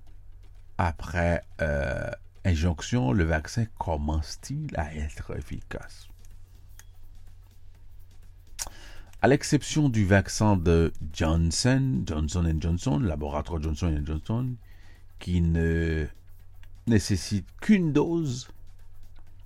après 0.79 1.43
euh, 1.61 2.11
injonction, 2.45 3.13
le 3.13 3.25
vaccin 3.25 3.67
commence-t-il 3.79 4.75
à 4.77 4.95
être 4.95 5.37
efficace? 5.37 6.09
À 9.23 9.29
l'exception 9.29 9.89
du 9.89 10.05
vaccin 10.05 10.57
de 10.57 10.93
Johnson, 11.13 12.03
Johnson 12.07 12.57
Johnson, 12.59 12.99
laboratoire 12.99 13.63
Johnson 13.63 14.03
Johnson, 14.05 14.55
qui 15.19 15.41
ne 15.41 16.07
nécessite 16.87 17.47
qu'une 17.61 17.93
dose, 17.93 18.49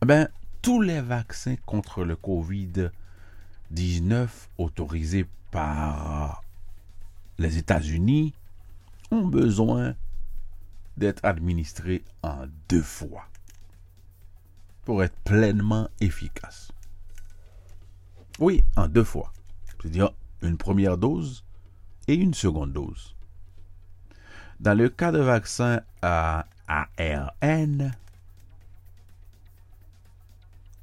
eh 0.03 0.07
ben, 0.07 0.29
tous 0.63 0.81
les 0.81 1.01
vaccins 1.01 1.55
contre 1.65 2.03
le 2.03 2.17
Covid-19 2.17 4.29
autorisés 4.59 5.27
par 5.53 6.43
les 7.39 7.59
États-Unis 7.59 8.35
ont 9.13 9.27
besoin 9.27 9.95
d'être 10.99 11.25
administré 11.25 12.05
en 12.23 12.47
deux 12.69 12.83
fois 12.83 13.27
pour 14.85 15.03
être 15.03 15.17
pleinement 15.25 15.89
efficace. 16.01 16.73
Oui, 18.39 18.63
en 18.77 18.89
deux 18.89 19.05
fois. 19.05 19.33
C'est-à-dire 19.67 20.11
une 20.43 20.57
première 20.57 20.97
dose 20.97 21.45
et 22.07 22.15
une 22.15 22.35
seconde 22.35 22.73
dose. 22.73 23.15
Dans 24.61 24.77
le 24.77 24.89
cas 24.89 25.13
de 25.13 25.19
vaccin 25.19 25.81
à 26.03 26.47
ARN, 26.67 27.93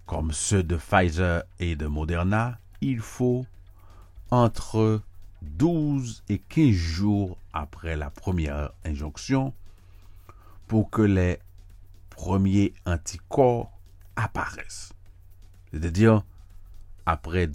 comme 0.05 0.31
ceux 0.31 0.63
de 0.63 0.77
Pfizer 0.77 1.43
et 1.59 1.75
de 1.75 1.87
Moderna, 1.87 2.59
il 2.81 2.99
faut 2.99 3.45
entre 4.31 5.01
12 5.41 6.23
et 6.29 6.39
15 6.39 6.71
jours 6.71 7.37
après 7.53 7.95
la 7.95 8.09
première 8.09 8.71
injonction 8.83 9.53
pour 10.67 10.89
que 10.89 11.01
les 11.01 11.39
premiers 12.09 12.73
anticorps 12.85 13.71
apparaissent. 14.15 14.93
C'est-à-dire, 15.71 16.23
après, 17.05 17.49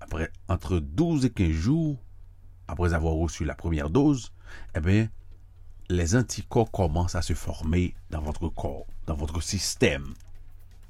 après, 0.00 0.30
entre 0.48 0.78
12 0.78 1.26
et 1.26 1.30
15 1.30 1.50
jours, 1.50 1.98
après 2.68 2.94
avoir 2.94 3.14
reçu 3.14 3.44
la 3.44 3.54
première 3.54 3.90
dose, 3.90 4.32
eh 4.74 4.80
bien, 4.80 5.08
les 5.88 6.16
anticorps 6.16 6.70
commencent 6.70 7.16
à 7.16 7.22
se 7.22 7.34
former 7.34 7.94
dans 8.10 8.22
votre 8.22 8.48
corps, 8.48 8.86
dans 9.06 9.14
votre 9.14 9.40
système. 9.40 10.14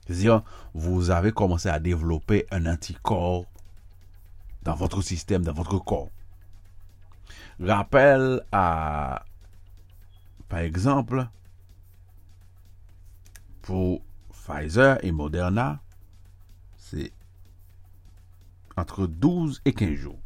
C'est-à-dire, 0.07 0.43
vous 0.75 1.11
avez 1.11 1.33
commencé 1.33 1.69
à 1.69 1.79
développer 1.79 2.47
un 2.51 2.67
anticorps 2.67 3.47
dans 4.63 4.75
votre 4.75 5.03
système, 5.03 5.43
dans 5.43 5.53
votre 5.53 5.79
corps. 5.79 6.11
Rappel 7.61 8.43
à, 8.53 9.25
par 10.49 10.61
exemple, 10.61 11.27
pour 13.71 14.03
Pfizer 14.33 14.99
et 15.05 15.13
Moderna, 15.13 15.79
c'est 16.77 17.13
entre 18.77 19.07
12 19.07 19.63
et 19.65 19.73
15 19.73 19.95
jours. 19.95 20.19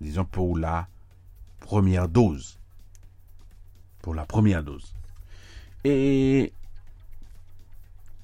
Disons 0.00 0.24
pour 0.24 0.56
la 0.56 0.88
première 1.60 2.08
dose. 2.08 2.58
Pour 4.00 4.14
la 4.14 4.24
première 4.24 4.64
dose. 4.64 4.94
Et 5.84 6.54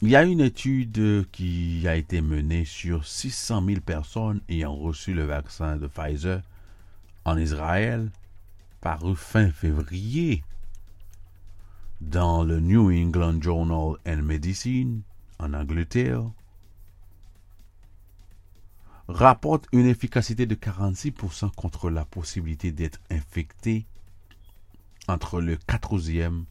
il 0.01 0.09
y 0.09 0.17
a 0.17 0.23
une 0.23 0.41
étude 0.41 1.29
qui 1.31 1.87
a 1.87 1.95
été 1.95 2.23
menée 2.23 2.65
sur 2.65 3.05
600 3.07 3.63
000 3.67 3.81
personnes 3.83 4.41
ayant 4.49 4.75
reçu 4.75 5.13
le 5.13 5.25
vaccin 5.25 5.77
de 5.77 5.87
Pfizer 5.87 6.41
en 7.27 7.37
Israël, 7.37 8.11
paru 8.81 9.15
fin 9.15 9.51
février 9.51 10.43
dans 12.01 12.45
le 12.45 12.61
New 12.61 12.91
England 12.91 13.43
Journal 13.43 13.97
and 14.07 14.23
Medicine 14.23 15.03
en 15.39 15.53
Angleterre 15.55 16.23
rapporte 19.09 19.67
une 19.73 19.87
efficacité 19.87 20.47
de 20.47 20.55
46% 20.55 21.51
contre 21.55 21.91
la 21.91 22.05
possibilité 22.05 22.73
d'être 22.73 23.01
infecté 23.11 23.87
entre 25.09 25.41
le 25.41 25.57
14e 25.57 26.45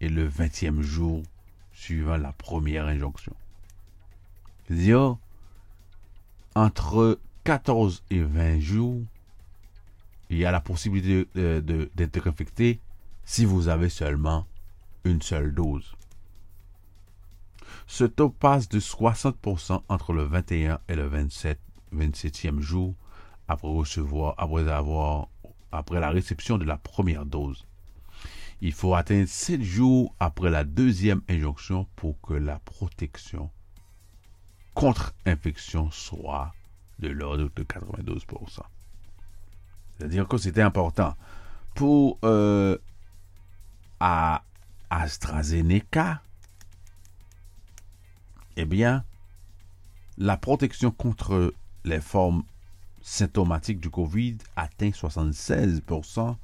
et 0.00 0.08
le 0.08 0.28
20e 0.28 0.80
jour 0.80 1.22
suivant 1.72 2.16
la 2.16 2.32
première 2.32 2.86
injonction. 2.86 3.34
C'est-à-dire, 4.66 5.16
entre 6.54 7.20
14 7.44 8.02
et 8.10 8.22
20 8.22 8.60
jours, 8.60 9.02
il 10.30 10.38
y 10.38 10.46
a 10.46 10.50
la 10.50 10.60
possibilité 10.60 11.26
d'être 11.34 12.26
infecté 12.26 12.80
si 13.24 13.44
vous 13.44 13.68
avez 13.68 13.90
seulement 13.90 14.46
une 15.04 15.22
seule 15.22 15.54
dose. 15.54 15.94
Ce 17.86 18.04
taux 18.04 18.30
passe 18.30 18.68
de 18.68 18.80
60% 18.80 19.82
entre 19.88 20.12
le 20.12 20.24
21 20.24 20.80
et 20.88 20.94
le 20.94 21.06
27, 21.06 21.58
27e 21.94 22.60
jour 22.60 22.94
après 23.48 23.68
recevoir, 23.68 24.34
après 24.38 24.68
avoir, 24.70 25.28
après 25.72 26.00
la 26.00 26.10
réception 26.10 26.58
de 26.58 26.64
la 26.64 26.76
première 26.76 27.26
dose. 27.26 27.66
Il 28.60 28.72
faut 28.72 28.94
atteindre 28.94 29.28
7 29.28 29.60
jours 29.62 30.14
après 30.20 30.50
la 30.50 30.64
deuxième 30.64 31.22
injonction 31.28 31.86
pour 31.96 32.20
que 32.20 32.34
la 32.34 32.60
protection 32.60 33.50
contre 34.74 35.14
infection 35.26 35.90
soit 35.90 36.54
de 37.00 37.08
l'ordre 37.08 37.50
de 37.54 37.62
92%. 37.64 38.60
C'est-à-dire 39.98 40.28
que 40.28 40.38
c'était 40.38 40.62
important. 40.62 41.14
Pour 41.74 42.18
euh, 42.24 42.78
à 44.00 44.44
AstraZeneca, 44.92 46.22
eh 48.56 48.66
bien, 48.66 49.04
la 50.18 50.36
protection 50.36 50.90
contre 50.90 51.54
les 51.84 52.00
formes 52.00 52.42
symptomatiques 53.00 53.80
du 53.80 53.88
Covid 53.88 54.36
atteint 54.54 54.90
76% 54.90 56.36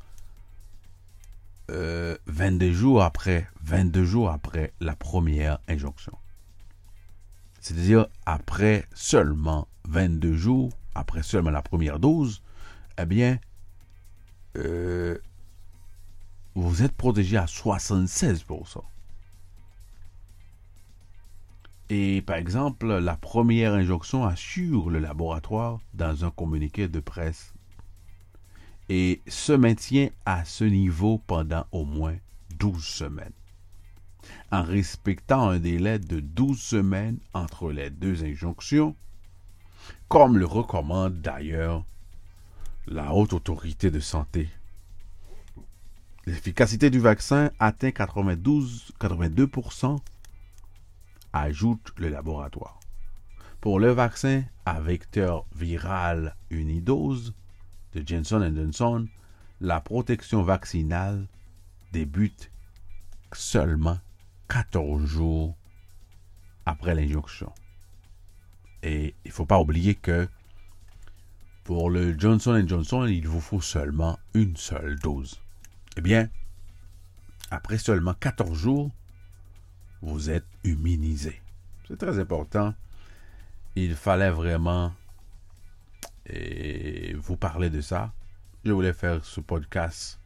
22 1.68 2.72
jours 2.72 3.02
après 3.02 3.46
22 3.62 4.04
jours 4.04 4.30
après 4.30 4.72
la 4.80 4.96
première 4.96 5.58
injonction. 5.68 6.16
C'est-à-dire 7.60 8.06
après 8.24 8.86
seulement 8.94 9.68
22 9.84 10.34
jours 10.34 10.72
après 10.94 11.22
seulement 11.22 11.50
la 11.50 11.60
première 11.60 11.98
dose, 11.98 12.42
eh 12.96 13.04
bien, 13.04 13.38
euh, 14.56 15.18
vous 16.54 16.82
êtes 16.82 16.92
protégé 16.92 17.36
à 17.36 17.44
76%. 17.44 18.82
Et 21.90 22.22
par 22.22 22.36
exemple, 22.36 22.86
la 22.86 23.16
première 23.16 23.74
injonction 23.74 24.26
assure 24.26 24.90
le 24.90 24.98
laboratoire 24.98 25.80
dans 25.94 26.24
un 26.24 26.30
communiqué 26.30 26.86
de 26.86 27.00
presse 27.00 27.54
et 28.90 29.22
se 29.26 29.52
maintient 29.52 30.10
à 30.26 30.44
ce 30.44 30.64
niveau 30.64 31.18
pendant 31.18 31.64
au 31.72 31.84
moins 31.84 32.16
12 32.58 32.84
semaines. 32.84 33.32
En 34.50 34.62
respectant 34.62 35.48
un 35.48 35.58
délai 35.58 35.98
de 35.98 36.20
12 36.20 36.60
semaines 36.60 37.18
entre 37.32 37.70
les 37.72 37.88
deux 37.88 38.24
injonctions, 38.24 38.94
comme 40.08 40.36
le 40.36 40.46
recommande 40.46 41.20
d'ailleurs 41.20 41.84
la 42.86 43.14
haute 43.14 43.32
autorité 43.32 43.90
de 43.90 44.00
santé. 44.00 44.48
L'efficacité 46.28 46.90
du 46.90 46.98
vaccin 46.98 47.52
atteint 47.58 47.90
92, 47.90 48.92
82%, 49.00 49.98
ajoute 51.32 51.94
le 51.96 52.10
laboratoire. 52.10 52.78
Pour 53.62 53.80
le 53.80 53.92
vaccin 53.92 54.44
à 54.66 54.78
vecteur 54.78 55.46
viral 55.56 56.36
unidose 56.50 57.32
de 57.94 58.06
Johnson 58.06 58.52
Johnson, 58.54 59.08
la 59.62 59.80
protection 59.80 60.42
vaccinale 60.42 61.26
débute 61.92 62.50
seulement 63.32 63.98
14 64.48 65.06
jours 65.06 65.56
après 66.66 66.94
l'injonction. 66.94 67.54
Et 68.82 69.14
il 69.24 69.28
ne 69.28 69.32
faut 69.32 69.46
pas 69.46 69.60
oublier 69.60 69.94
que 69.94 70.28
pour 71.64 71.88
le 71.88 72.18
Johnson 72.18 72.62
Johnson, 72.66 73.06
il 73.06 73.26
vous 73.26 73.40
faut 73.40 73.62
seulement 73.62 74.18
une 74.34 74.58
seule 74.58 74.98
dose. 74.98 75.40
Eh 75.98 76.00
bien, 76.00 76.28
après 77.50 77.76
seulement 77.76 78.14
14 78.14 78.56
jours, 78.56 78.92
vous 80.00 80.30
êtes 80.30 80.46
immunisé. 80.62 81.42
C'est 81.88 81.98
très 81.98 82.20
important. 82.20 82.72
Il 83.74 83.96
fallait 83.96 84.30
vraiment 84.30 84.94
vous 87.16 87.36
parler 87.36 87.68
de 87.68 87.80
ça. 87.80 88.12
Je 88.64 88.70
voulais 88.70 88.92
faire 88.92 89.24
ce 89.24 89.40
podcast 89.40 90.20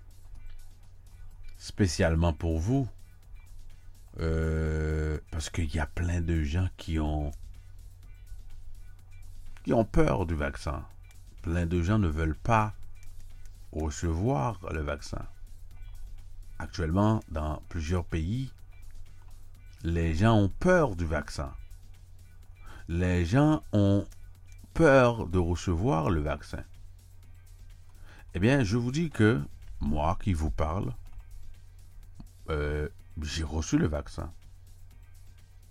spécialement 1.56 2.34
pour 2.34 2.58
vous. 2.58 2.86
Euh, 4.20 5.18
parce 5.30 5.48
qu'il 5.48 5.74
y 5.74 5.78
a 5.78 5.86
plein 5.86 6.20
de 6.20 6.42
gens 6.42 6.68
qui 6.76 6.98
ont 6.98 7.30
qui 9.64 9.72
ont 9.72 9.86
peur 9.86 10.26
du 10.26 10.34
vaccin. 10.34 10.84
Plein 11.40 11.64
de 11.64 11.80
gens 11.80 11.98
ne 11.98 12.08
veulent 12.08 12.36
pas 12.36 12.74
recevoir 13.72 14.58
le 14.70 14.82
vaccin. 14.82 15.26
Actuellement, 16.62 17.24
dans 17.28 17.60
plusieurs 17.68 18.04
pays, 18.04 18.52
les 19.82 20.14
gens 20.14 20.36
ont 20.36 20.48
peur 20.48 20.94
du 20.94 21.04
vaccin. 21.04 21.52
Les 22.86 23.26
gens 23.26 23.64
ont 23.72 24.06
peur 24.72 25.26
de 25.26 25.38
recevoir 25.38 26.08
le 26.08 26.20
vaccin. 26.20 26.62
Eh 28.34 28.38
bien, 28.38 28.62
je 28.62 28.76
vous 28.76 28.92
dis 28.92 29.10
que 29.10 29.42
moi 29.80 30.16
qui 30.22 30.34
vous 30.34 30.52
parle, 30.52 30.94
euh, 32.48 32.88
j'ai 33.20 33.42
reçu 33.42 33.76
le 33.76 33.88
vaccin. 33.88 34.32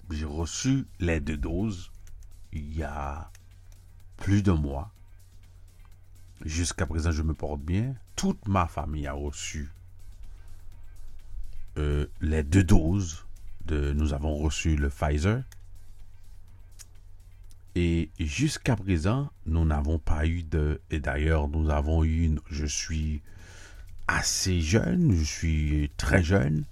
J'ai 0.10 0.26
reçu 0.26 0.86
les 1.00 1.22
deux 1.22 1.38
doses 1.38 1.90
il 2.52 2.76
y 2.76 2.84
a 2.84 3.32
plus 4.18 4.44
de 4.44 4.52
mois. 4.52 4.92
Jusqu'à 6.42 6.86
présent, 6.86 7.12
je 7.12 7.22
me 7.22 7.34
porte 7.34 7.62
bien. 7.62 7.96
Toute 8.18 8.46
ma 8.46 8.68
famille 8.68 9.08
a 9.08 9.14
reçu 9.14 9.72
euh, 11.78 12.08
les 12.22 12.44
deux 12.44 12.64
doses. 12.64 13.26
De, 13.66 13.94
nous 13.94 14.14
avons 14.14 14.36
reçu 14.38 14.76
le 14.76 14.90
Pfizer. 14.90 15.44
Et 17.76 18.10
jusqu'à 18.20 18.76
présent, 18.76 19.30
nous 19.46 19.64
n'avons 19.66 20.00
pas 20.00 20.26
eu 20.26 20.44
de... 20.44 20.82
Et 20.90 21.00
d'ailleurs, 21.00 21.48
nous 21.48 21.70
avons 21.70 22.04
eu 22.04 22.24
une... 22.24 22.42
Je 22.50 22.66
suis 22.66 23.22
assez 24.08 24.60
jeune, 24.60 25.14
je 25.14 25.24
suis 25.24 25.92
très 25.96 26.24
jeune. 26.24 26.66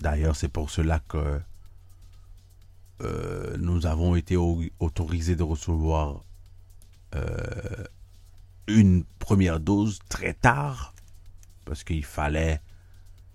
D'ailleurs, 0.00 0.34
c'est 0.34 0.48
pour 0.48 0.70
cela 0.70 0.98
que 0.98 1.40
euh, 3.02 3.56
nous 3.58 3.86
avons 3.86 4.16
été 4.16 4.36
autorisés 4.36 5.36
de 5.36 5.42
recevoir 5.44 6.24
euh, 7.14 7.84
une 8.66 9.04
première 9.18 9.60
dose 9.60 10.00
très 10.08 10.34
tard, 10.34 10.94
parce 11.64 11.84
qu'il 11.84 12.04
fallait 12.04 12.60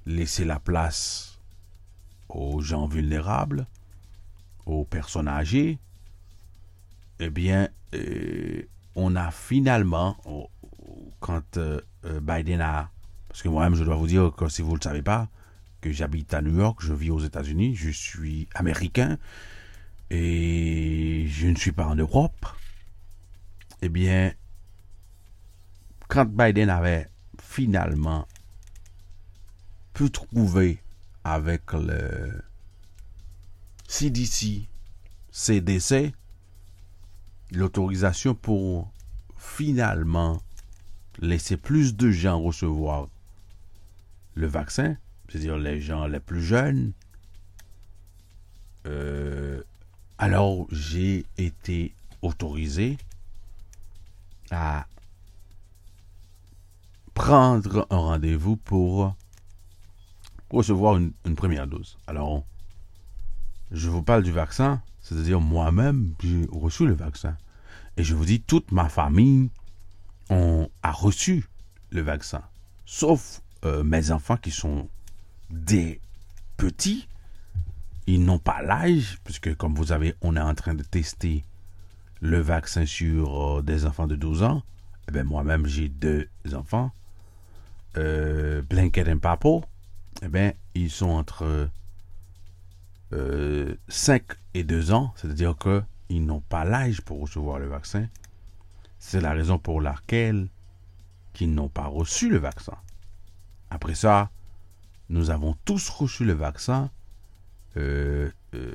laisser 0.08 0.46
la 0.46 0.60
place 0.60 1.40
aux 2.30 2.62
gens 2.62 2.88
vulnérables, 2.88 3.68
aux 4.66 4.86
personnes 4.86 5.28
âgées. 5.28 5.80
Eh 7.20 7.30
bien, 7.30 7.70
euh, 7.94 8.64
on 8.96 9.16
a 9.16 9.32
finalement, 9.32 10.18
quand 11.20 11.60
Biden 12.22 12.62
a... 12.62 12.90
Parce 13.28 13.42
que 13.42 13.50
moi-même, 13.50 13.76
je 13.76 13.84
dois 13.84 13.96
vous 13.96 14.08
dire 14.08 14.32
que 14.36 14.50
si 14.50 14.62
vous 14.62 14.72
ne 14.72 14.78
le 14.78 14.82
savez 14.82 15.02
pas, 15.02 15.30
que 15.82 15.92
j'habite 15.92 16.34
à 16.34 16.42
New 16.42 16.58
York, 16.58 16.80
je 16.82 16.94
vis 16.94 17.12
aux 17.12 17.20
États-Unis, 17.20 17.76
je 17.76 17.90
suis 17.90 18.48
américain 18.56 19.18
et 20.10 21.26
je 21.28 21.48
ne 21.48 21.56
suis 21.56 21.72
pas 21.72 21.86
en 21.86 21.96
Europe. 21.96 22.48
Eh 23.82 23.90
bien, 23.90 24.34
quand 26.08 26.26
Biden 26.26 26.70
avait 26.70 27.10
finalement 27.40 28.28
trouver 30.06 30.82
avec 31.24 31.74
le 31.74 32.42
CDC, 33.88 34.68
CDC, 35.32 36.14
l'autorisation 37.52 38.36
pour 38.36 38.92
finalement 39.38 40.42
laisser 41.20 41.58
plus 41.58 41.96
de 41.96 42.12
gens 42.12 42.42
recevoir 42.42 43.08
le 44.36 44.48
vaccin, 44.48 44.98
c'est-à-dire 45.28 45.58
les 45.58 45.82
gens 45.82 46.06
les 46.06 46.20
plus 46.20 46.44
jeunes. 46.44 46.94
Euh, 48.86 49.62
alors 50.18 50.68
j'ai 50.72 51.26
été 51.38 51.94
autorisé 52.22 52.98
à 54.52 54.86
prendre 57.14 57.88
un 57.90 57.98
rendez-vous 57.98 58.56
pour 58.58 59.16
recevoir 60.50 60.98
une, 60.98 61.14
première 61.36 61.68
dose. 61.68 61.98
Alors, 62.08 62.46
je 63.72 63.90
vous 63.90 64.02
parle 64.02 64.24
du 64.24 64.32
vaccin, 64.32 64.82
c'est-à-dire 65.02 65.42
moi-même, 65.42 66.14
j'ai 66.22 66.46
reçu 66.52 66.86
le 66.86 66.94
vaccin. 66.94 67.38
Et 67.98 68.04
je 68.04 68.16
vous 68.16 68.26
dis, 68.26 68.42
toute 68.42 68.72
ma 68.72 68.90
famille 68.90 69.50
a 70.30 70.92
reçu 70.92 71.46
le 71.90 72.02
vaccin, 72.02 72.42
sauf 72.86 73.42
euh, 73.64 73.84
mes 73.84 74.12
enfants 74.12 74.36
qui 74.36 74.52
sont 74.52 74.90
des 75.50 76.02
petits, 76.58 77.08
ils 78.08 78.24
n'ont 78.24 78.40
pas 78.40 78.62
l'âge, 78.62 79.18
puisque 79.24 79.56
comme 79.56 79.76
vous 79.76 79.88
savez, 79.88 80.16
on 80.22 80.36
est 80.36 80.42
en 80.42 80.54
train 80.54 80.76
de 80.76 80.84
tester 80.84 81.46
le 82.22 82.40
vaccin 82.40 82.86
sur 82.86 83.58
euh, 83.58 83.62
des 83.62 83.86
enfants 83.86 84.08
de 84.08 84.16
12 84.16 84.44
ans. 84.44 84.64
Eh 85.08 85.12
bien, 85.12 85.24
moi-même, 85.24 85.66
j'ai 85.66 85.88
deux 85.90 86.28
enfants. 86.54 86.92
Euh, 87.98 88.62
et 88.70 89.16
Papo, 89.16 89.64
eh 90.22 90.28
bien, 90.28 90.54
ils 90.74 90.92
sont 90.92 91.10
entre 91.10 91.70
5 93.12 93.14
euh, 93.14 93.76
et 94.54 94.64
2 94.64 94.92
ans, 94.92 95.14
c'est-à-dire 95.16 95.56
qu'ils 95.58 96.26
n'ont 96.26 96.42
pas 96.42 96.66
l'âge 96.66 97.02
pour 97.02 97.22
recevoir 97.22 97.60
le 97.60 97.68
vaccin. 97.68 98.08
C'est 99.00 99.22
la 99.22 99.34
raison 99.34 99.60
pour 99.60 99.82
laquelle 99.82 100.48
ils 101.40 101.54
n'ont 101.54 101.70
pas 101.70 101.86
reçu 101.86 102.30
le 102.30 102.38
vaccin. 102.38 102.78
Après 103.70 103.96
ça, 103.96 104.32
nous 105.10 105.30
avons 105.30 105.56
tous 105.66 105.90
reçu 105.90 106.26
le 106.26 106.34
vaccin, 106.34 106.90
euh, 107.78 108.30
euh, 108.54 108.74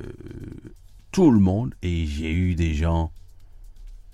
tout 1.10 1.30
le 1.30 1.40
monde, 1.40 1.74
et 1.82 2.06
j'ai 2.06 2.32
eu 2.32 2.54
des 2.54 2.74
gens 2.74 3.12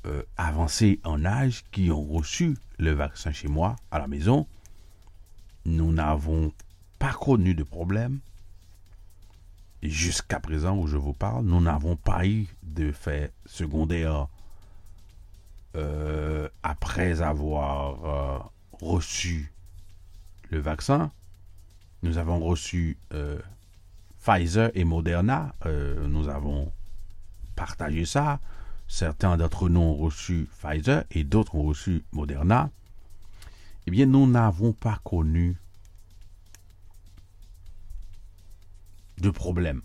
euh, 0.07 0.23
avancés 0.37 1.01
en 1.05 1.25
âge 1.25 1.65
qui 1.71 1.91
ont 1.91 2.05
reçu 2.05 2.57
le 2.79 2.93
vaccin 2.93 3.33
chez 3.33 3.49
moi, 3.49 3.77
à 3.91 3.99
la 3.99 4.09
maison. 4.09 4.47
Nous 5.65 5.93
n'avons 5.93 6.53
pas 6.99 7.13
connu 7.13 7.55
de 7.55 7.63
problème. 7.63 8.21
Jusqu'à 9.83 10.41
présent 10.41 10.77
où 10.77 10.87
je 10.87 10.97
vous 10.97 11.13
parle, 11.13 11.45
nous 11.45 11.61
n'avons 11.61 11.95
pas 11.97 12.27
eu 12.27 12.49
de 12.63 12.91
fait 12.91 13.33
secondaire 13.47 14.27
après 16.65 17.23
avoir 17.23 18.51
reçu 18.81 19.53
le 20.51 20.59
vaccin. 20.59 21.11
Nous 22.03 22.19
avons 22.19 22.39
reçu 22.41 22.97
euh, 23.13 23.39
Pfizer 24.21 24.71
et 24.75 24.85
Moderna. 24.85 25.53
Euh, 25.67 26.07
nous 26.07 26.29
avons 26.29 26.73
partagé 27.57 28.05
ça. 28.05 28.41
Certains 28.87 29.37
d'entre 29.37 29.69
nous 29.69 29.81
ont 29.81 29.95
reçu 29.95 30.49
Pfizer 30.61 31.05
et 31.11 31.25
d'autres 31.25 31.55
ont 31.55 31.65
reçu 31.65 32.05
Moderna. 32.13 32.71
Eh 33.87 33.91
bien, 33.91 34.07
nous 34.07 34.27
n'avons 34.27 34.73
pas 34.73 35.01
connu 35.05 35.57
de 39.21 39.31
problème. 39.31 39.83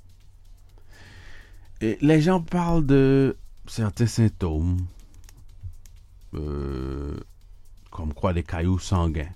Et 1.81 1.97
les 2.01 2.21
gens 2.21 2.41
parlent 2.41 2.85
de 2.85 3.37
certains 3.67 4.07
symptômes, 4.07 4.85
euh, 6.33 7.19
comme 7.91 8.13
quoi 8.13 8.33
des 8.33 8.43
cailloux 8.43 8.79
sanguins. 8.79 9.31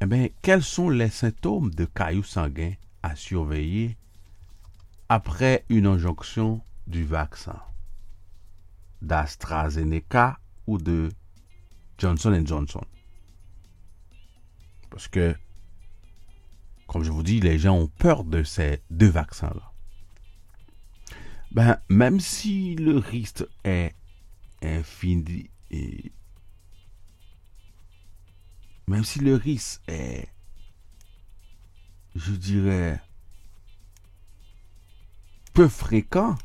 eh 0.00 0.06
bien, 0.06 0.28
quels 0.42 0.62
sont 0.62 0.90
les 0.90 1.10
symptômes 1.10 1.70
de 1.70 1.84
cailloux 1.84 2.22
sanguins 2.22 2.74
à 3.02 3.16
surveiller 3.16 3.96
après 5.08 5.64
une 5.68 5.86
injonction 5.86 6.60
du 6.86 7.04
vaccin? 7.04 7.58
d'AstraZeneca 9.02 10.38
ou 10.66 10.78
de 10.78 11.10
Johnson 11.98 12.42
Johnson? 12.44 12.84
Parce 14.90 15.08
que, 15.08 15.36
comme 16.88 17.04
je 17.04 17.10
vous 17.10 17.22
dis, 17.22 17.38
les 17.38 17.58
gens 17.58 17.76
ont 17.76 17.86
peur 17.86 18.24
de 18.24 18.42
ces 18.42 18.82
deux 18.90 19.10
vaccins-là. 19.10 19.72
Ben, 21.52 21.78
même 21.88 22.18
si 22.18 22.74
le 22.76 22.96
risque 22.96 23.44
est 23.62 23.94
infini, 24.62 25.50
même 28.86 29.04
si 29.04 29.18
le 29.20 29.34
risque 29.34 29.82
est, 29.86 30.28
je 32.16 32.32
dirais, 32.32 33.00
peu 35.52 35.68
fréquent, 35.68 36.36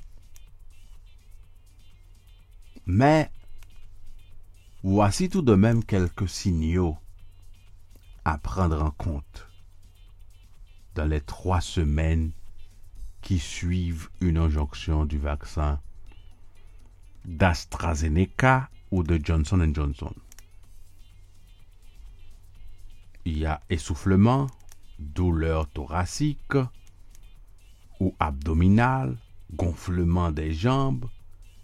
mais 2.86 3.32
voici 4.84 5.30
tout 5.30 5.42
de 5.42 5.56
même 5.56 5.86
quelques 5.86 6.28
signaux 6.28 6.98
à 8.26 8.38
prendre 8.38 8.82
en 8.84 8.92
compte 8.92 9.48
dans 10.96 11.06
les 11.06 11.22
trois 11.22 11.62
semaines 11.62 12.32
qui 13.22 13.40
suivent 13.40 14.10
une 14.22 14.38
injonction 14.38 15.06
du 15.06 15.18
vaccin 15.18 15.80
d'AstraZeneca 17.26 18.70
ou 18.92 19.04
de 19.04 19.20
Johnson 19.24 19.72
Johnson. 19.74 20.14
Il 23.26 23.38
y 23.38 23.46
a 23.46 23.62
essoufflement, 23.70 24.48
douleur 25.00 25.70
thoracique 25.70 26.58
ou 28.00 28.14
abdominale, 28.20 29.18
gonflement 29.54 30.32
des 30.32 30.54
jambes, 30.54 31.06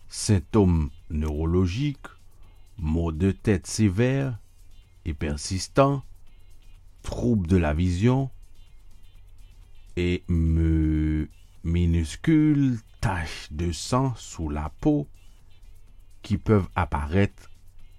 symptômes 0.08 0.90
neurologiques, 1.10 2.08
maux 2.78 3.12
de 3.12 3.32
tête 3.32 3.68
sévères 3.68 4.40
et 5.04 5.14
persistants, 5.14 6.04
troubles 7.02 7.48
de 7.48 7.58
la 7.58 7.74
vision 7.74 8.30
et 9.96 10.24
minuscules 11.64 12.80
taches 13.02 13.48
de 13.52 13.72
sang 13.72 14.14
sous 14.16 14.50
la 14.50 14.70
peau 14.82 15.08
qui 16.22 16.38
peuvent 16.38 16.70
apparaître 16.76 17.50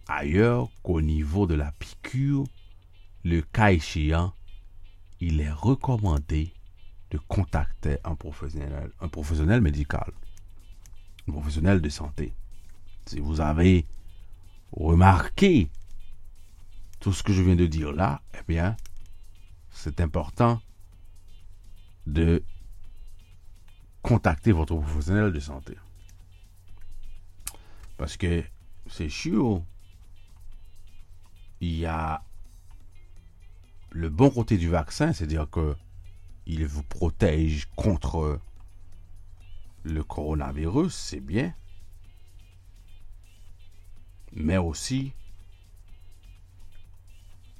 ailleurs 0.06 0.68
qu'au 0.82 1.00
niveau 1.00 1.46
de 1.46 1.54
la 1.54 1.72
piqûre, 1.72 2.44
le 3.24 3.40
cas 3.42 3.72
échéant, 3.72 4.32
il 5.20 5.40
est 5.40 5.52
recommandé 5.52 6.52
de 7.10 7.18
contacter 7.18 7.98
un 8.04 8.14
professionnel, 8.14 8.92
un 9.00 9.08
professionnel 9.08 9.60
médical, 9.60 10.12
un 11.28 11.32
professionnel 11.32 11.80
de 11.80 11.88
santé. 11.88 12.32
Si 13.06 13.20
vous 13.20 13.40
avez 13.40 13.86
remarqué 14.72 15.70
tout 17.00 17.12
ce 17.12 17.22
que 17.22 17.32
je 17.32 17.42
viens 17.42 17.56
de 17.56 17.66
dire 17.66 17.92
là, 17.92 18.22
eh 18.34 18.42
bien, 18.46 18.76
c'est 19.70 20.00
important 20.00 20.60
de 22.12 22.42
contacter 24.02 24.52
votre 24.52 24.76
professionnel 24.76 25.32
de 25.32 25.40
santé. 25.40 25.76
Parce 27.96 28.16
que 28.16 28.42
c'est 28.88 29.08
sûr, 29.08 29.62
il 31.60 31.76
y 31.76 31.86
a 31.86 32.22
le 33.90 34.08
bon 34.08 34.30
côté 34.30 34.56
du 34.56 34.68
vaccin, 34.68 35.12
c'est-à-dire 35.12 35.48
que 35.50 35.76
il 36.46 36.66
vous 36.66 36.82
protège 36.82 37.66
contre 37.76 38.40
le 39.82 40.02
coronavirus, 40.02 40.94
c'est 40.94 41.20
bien. 41.20 41.54
Mais 44.32 44.56
aussi, 44.56 45.12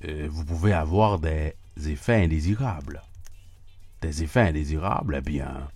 euh, 0.05 0.29
vous 0.31 0.45
pouvez 0.45 0.73
avoir 0.73 1.19
des 1.19 1.55
effets 1.77 2.25
indésirables. 2.25 3.03
Des 4.01 4.23
effets 4.23 4.49
indésirables, 4.49 5.17
eh 5.17 5.21
bien, 5.21 5.69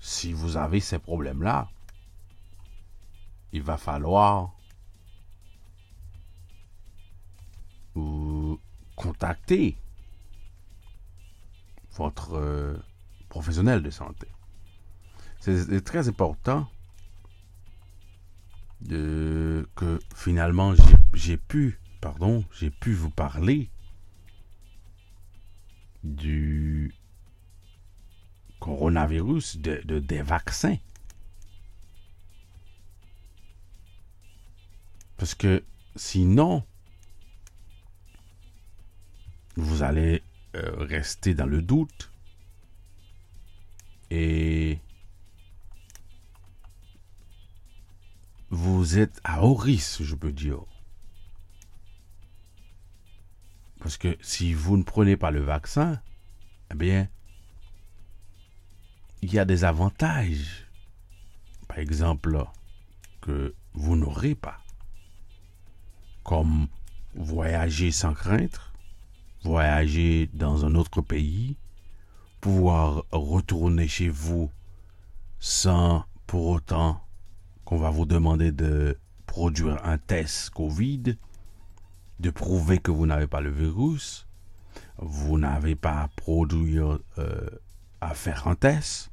si 0.00 0.32
vous 0.32 0.56
avez 0.56 0.80
ces 0.80 0.98
problèmes-là, 0.98 1.68
il 3.52 3.62
va 3.62 3.76
falloir 3.76 4.52
vous 7.94 8.60
contacter 8.96 9.76
votre 11.92 12.34
euh, 12.34 12.76
professionnel 13.28 13.82
de 13.82 13.90
santé. 13.90 14.28
C'est 15.40 15.84
très 15.84 16.08
important 16.08 16.68
de, 18.82 19.68
que 19.74 19.98
finalement 20.14 20.74
j'ai 21.14 21.36
pu, 21.38 21.78
pardon, 22.00 22.44
j'ai 22.52 22.70
pu 22.70 22.92
vous 22.92 23.10
parler 23.10 23.70
du 26.04 26.94
coronavirus, 28.58 29.58
de, 29.58 29.98
des 29.98 30.22
vaccins. 30.22 30.76
Parce 35.16 35.34
que 35.34 35.64
sinon, 35.96 36.64
vous 39.56 39.82
allez 39.82 40.22
euh, 40.56 40.84
rester 40.84 41.34
dans 41.34 41.46
le 41.46 41.62
doute 41.62 42.10
et 44.10 44.78
vous 48.50 48.98
êtes 48.98 49.20
à 49.24 49.42
haut 49.44 49.54
risque, 49.54 50.02
je 50.02 50.14
peux 50.14 50.32
dire. 50.32 50.64
Parce 53.80 53.96
que 53.96 54.16
si 54.20 54.52
vous 54.54 54.76
ne 54.76 54.82
prenez 54.82 55.16
pas 55.16 55.30
le 55.30 55.40
vaccin, 55.40 56.00
eh 56.70 56.74
bien, 56.74 57.08
il 59.22 59.32
y 59.32 59.38
a 59.38 59.44
des 59.44 59.64
avantages, 59.64 60.66
par 61.66 61.78
exemple, 61.78 62.44
que 63.20 63.54
vous 63.72 63.96
n'aurez 63.96 64.34
pas. 64.34 64.58
Comme 66.22 66.68
voyager 67.14 67.90
sans 67.90 68.14
crainte, 68.14 68.60
voyager 69.42 70.28
dans 70.34 70.64
un 70.64 70.74
autre 70.74 71.00
pays, 71.00 71.56
pouvoir 72.40 73.04
retourner 73.10 73.88
chez 73.88 74.08
vous 74.08 74.50
sans 75.38 76.04
pour 76.26 76.46
autant 76.48 77.02
qu'on 77.64 77.78
va 77.78 77.90
vous 77.90 78.06
demander 78.06 78.52
de 78.52 78.98
produire 79.26 79.84
un 79.84 79.96
test 79.98 80.50
Covid, 80.50 81.16
de 82.20 82.30
prouver 82.30 82.78
que 82.78 82.90
vous 82.90 83.06
n'avez 83.06 83.26
pas 83.26 83.40
le 83.40 83.50
virus, 83.50 84.26
vous 84.98 85.38
n'avez 85.38 85.74
pas 85.74 86.02
à 86.02 86.08
produire, 86.08 86.98
euh, 87.18 87.48
à 88.02 88.14
faire 88.14 88.46
un 88.46 88.54
test, 88.54 89.10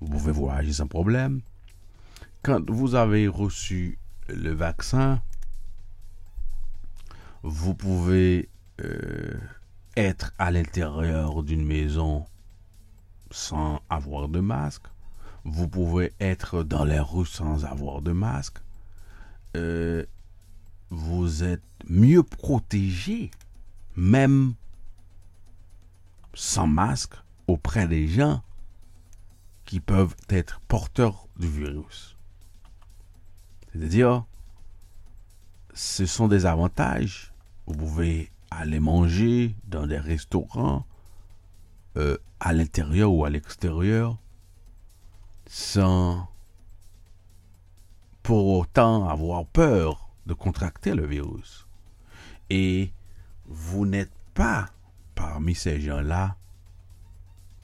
vous 0.00 0.08
pouvez 0.08 0.32
voyager 0.32 0.74
sans 0.74 0.86
problème. 0.86 1.40
Quand 2.42 2.70
vous 2.70 2.94
avez 2.94 3.26
reçu 3.26 3.98
le 4.28 4.52
vaccin, 4.52 5.22
vous 7.42 7.74
pouvez 7.74 8.50
euh, 8.82 9.38
être 9.96 10.34
à 10.38 10.50
l'intérieur 10.50 11.42
d'une 11.42 11.64
maison 11.64 12.26
sans 13.30 13.80
avoir 13.88 14.28
de 14.28 14.40
masque. 14.40 14.84
Vous 15.44 15.68
pouvez 15.68 16.12
être 16.20 16.62
dans 16.62 16.84
les 16.84 17.00
rues 17.00 17.24
sans 17.24 17.64
avoir 17.64 18.02
de 18.02 18.12
masque. 18.12 18.58
Euh, 19.56 20.04
vous 20.90 21.42
êtes 21.42 21.62
mieux 21.88 22.22
protégé, 22.22 23.30
même 23.96 24.54
sans 26.34 26.66
masque, 26.66 27.14
auprès 27.46 27.86
des 27.86 28.08
gens 28.08 28.42
qui 29.64 29.80
peuvent 29.80 30.16
être 30.28 30.60
porteurs 30.68 31.26
du 31.38 31.48
virus. 31.48 32.16
C'est-à-dire, 33.72 34.24
ce 35.74 36.06
sont 36.06 36.28
des 36.28 36.46
avantages. 36.46 37.32
Vous 37.66 37.74
pouvez 37.74 38.30
aller 38.50 38.80
manger 38.80 39.56
dans 39.66 39.86
des 39.86 39.98
restaurants, 39.98 40.86
euh, 41.96 42.16
à 42.40 42.52
l'intérieur 42.52 43.12
ou 43.12 43.24
à 43.24 43.30
l'extérieur, 43.30 44.18
sans 45.46 46.28
pour 48.22 48.58
autant 48.58 49.08
avoir 49.08 49.46
peur 49.46 50.05
de 50.26 50.34
contracter 50.34 50.94
le 50.94 51.06
virus. 51.06 51.66
Et 52.50 52.92
vous 53.46 53.86
n'êtes 53.86 54.12
pas 54.34 54.70
parmi 55.14 55.54
ces 55.54 55.80
gens-là 55.80 56.36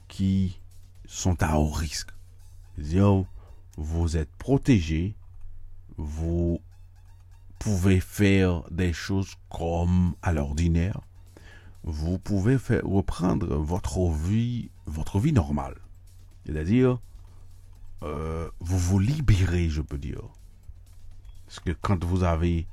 qui 0.07 0.59
sont 1.05 1.41
à 1.43 1.57
haut 1.57 1.71
risque. 1.71 2.11
Vous 3.77 4.17
êtes 4.17 4.31
protégé, 4.35 5.15
vous 5.97 6.61
pouvez 7.59 7.99
faire 7.99 8.63
des 8.71 8.93
choses 8.93 9.35
comme 9.49 10.15
à 10.21 10.33
l'ordinaire. 10.33 11.01
vous 11.83 12.17
pouvez 12.17 12.55
reprendre 12.55 13.57
votre 13.57 14.09
vie, 14.09 14.69
votre 14.85 15.19
vie 15.19 15.33
normale. 15.33 15.75
C'est-à-dire, 16.45 16.99
euh, 18.03 18.49
vous 18.59 18.77
vous 18.77 18.99
libérez, 18.99 19.69
je 19.69 19.81
peux 19.81 19.97
dire. 19.97 20.21
Parce 21.53 21.65
que 21.65 21.79
quand 21.83 22.03
vous 22.03 22.23
avez 22.23 22.67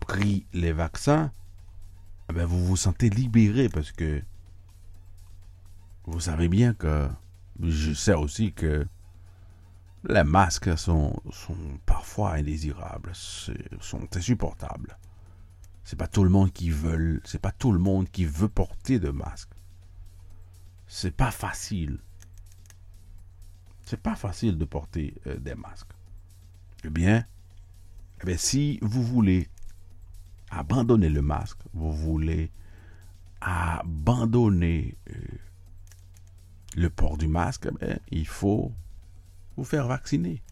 pris 0.00 0.46
les 0.54 0.72
vaccins, 0.72 1.30
eh 2.30 2.32
ben, 2.32 2.46
vous 2.46 2.64
vous 2.64 2.78
sentez 2.78 3.10
libéré 3.10 3.68
parce 3.68 3.92
que 3.92 4.22
vous 6.06 6.20
savez 6.20 6.48
bien 6.48 6.72
que 6.72 7.10
je 7.62 7.92
sais 7.92 8.14
aussi 8.14 8.54
que 8.54 8.86
les 10.08 10.24
masques 10.24 10.78
sont, 10.78 11.14
sont 11.30 11.58
parfois 11.84 12.36
indésirables, 12.36 13.12
sont 13.14 14.08
insupportables. 14.16 14.96
C'est 15.84 15.98
pas 15.98 16.08
tout 16.08 16.24
le 16.24 16.30
monde 16.30 16.50
qui 16.54 16.70
veut, 16.70 17.20
c'est 17.24 17.38
pas 17.42 17.52
tout 17.52 17.72
le 17.72 17.80
monde 17.80 18.08
qui 18.08 18.24
veut 18.24 18.48
porter 18.48 18.98
de 18.98 19.10
masque. 19.10 19.50
C'est 20.86 21.14
pas 21.14 21.30
facile. 21.30 21.98
C'est 23.84 24.00
pas 24.00 24.16
facile 24.16 24.56
de 24.56 24.64
porter 24.64 25.20
euh, 25.26 25.36
des 25.38 25.54
masques. 25.54 25.92
Eh 26.84 26.90
bien, 26.90 27.24
eh 28.22 28.26
bien, 28.26 28.36
si 28.36 28.78
vous 28.80 29.02
voulez 29.02 29.48
abandonner 30.50 31.08
le 31.08 31.22
masque, 31.22 31.58
vous 31.74 31.92
voulez 31.92 32.50
abandonner 33.40 34.96
euh, 35.10 35.14
le 36.76 36.90
port 36.90 37.18
du 37.18 37.28
masque, 37.28 37.68
eh 37.82 37.96
il 38.10 38.26
faut 38.26 38.72
vous 39.56 39.64
faire 39.64 39.86
vacciner. 39.86 40.42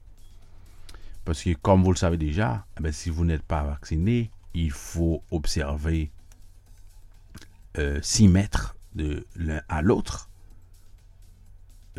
Parce 1.25 1.43
que 1.43 1.55
comme 1.55 1.83
vous 1.83 1.93
le 1.93 1.97
savez 1.97 2.17
déjà, 2.17 2.67
eh 2.83 2.93
si 2.93 3.11
vous 3.11 3.25
n'êtes 3.25 3.43
pas 3.43 3.63
vacciné, 3.63 4.31
il 4.55 4.71
faut 4.71 5.23
observer 5.31 6.11
6 7.75 7.79
euh, 7.79 8.29
mètres 8.29 8.77
de 8.95 9.27
l'un 9.37 9.63
à 9.69 9.83
l'autre. 9.83 10.28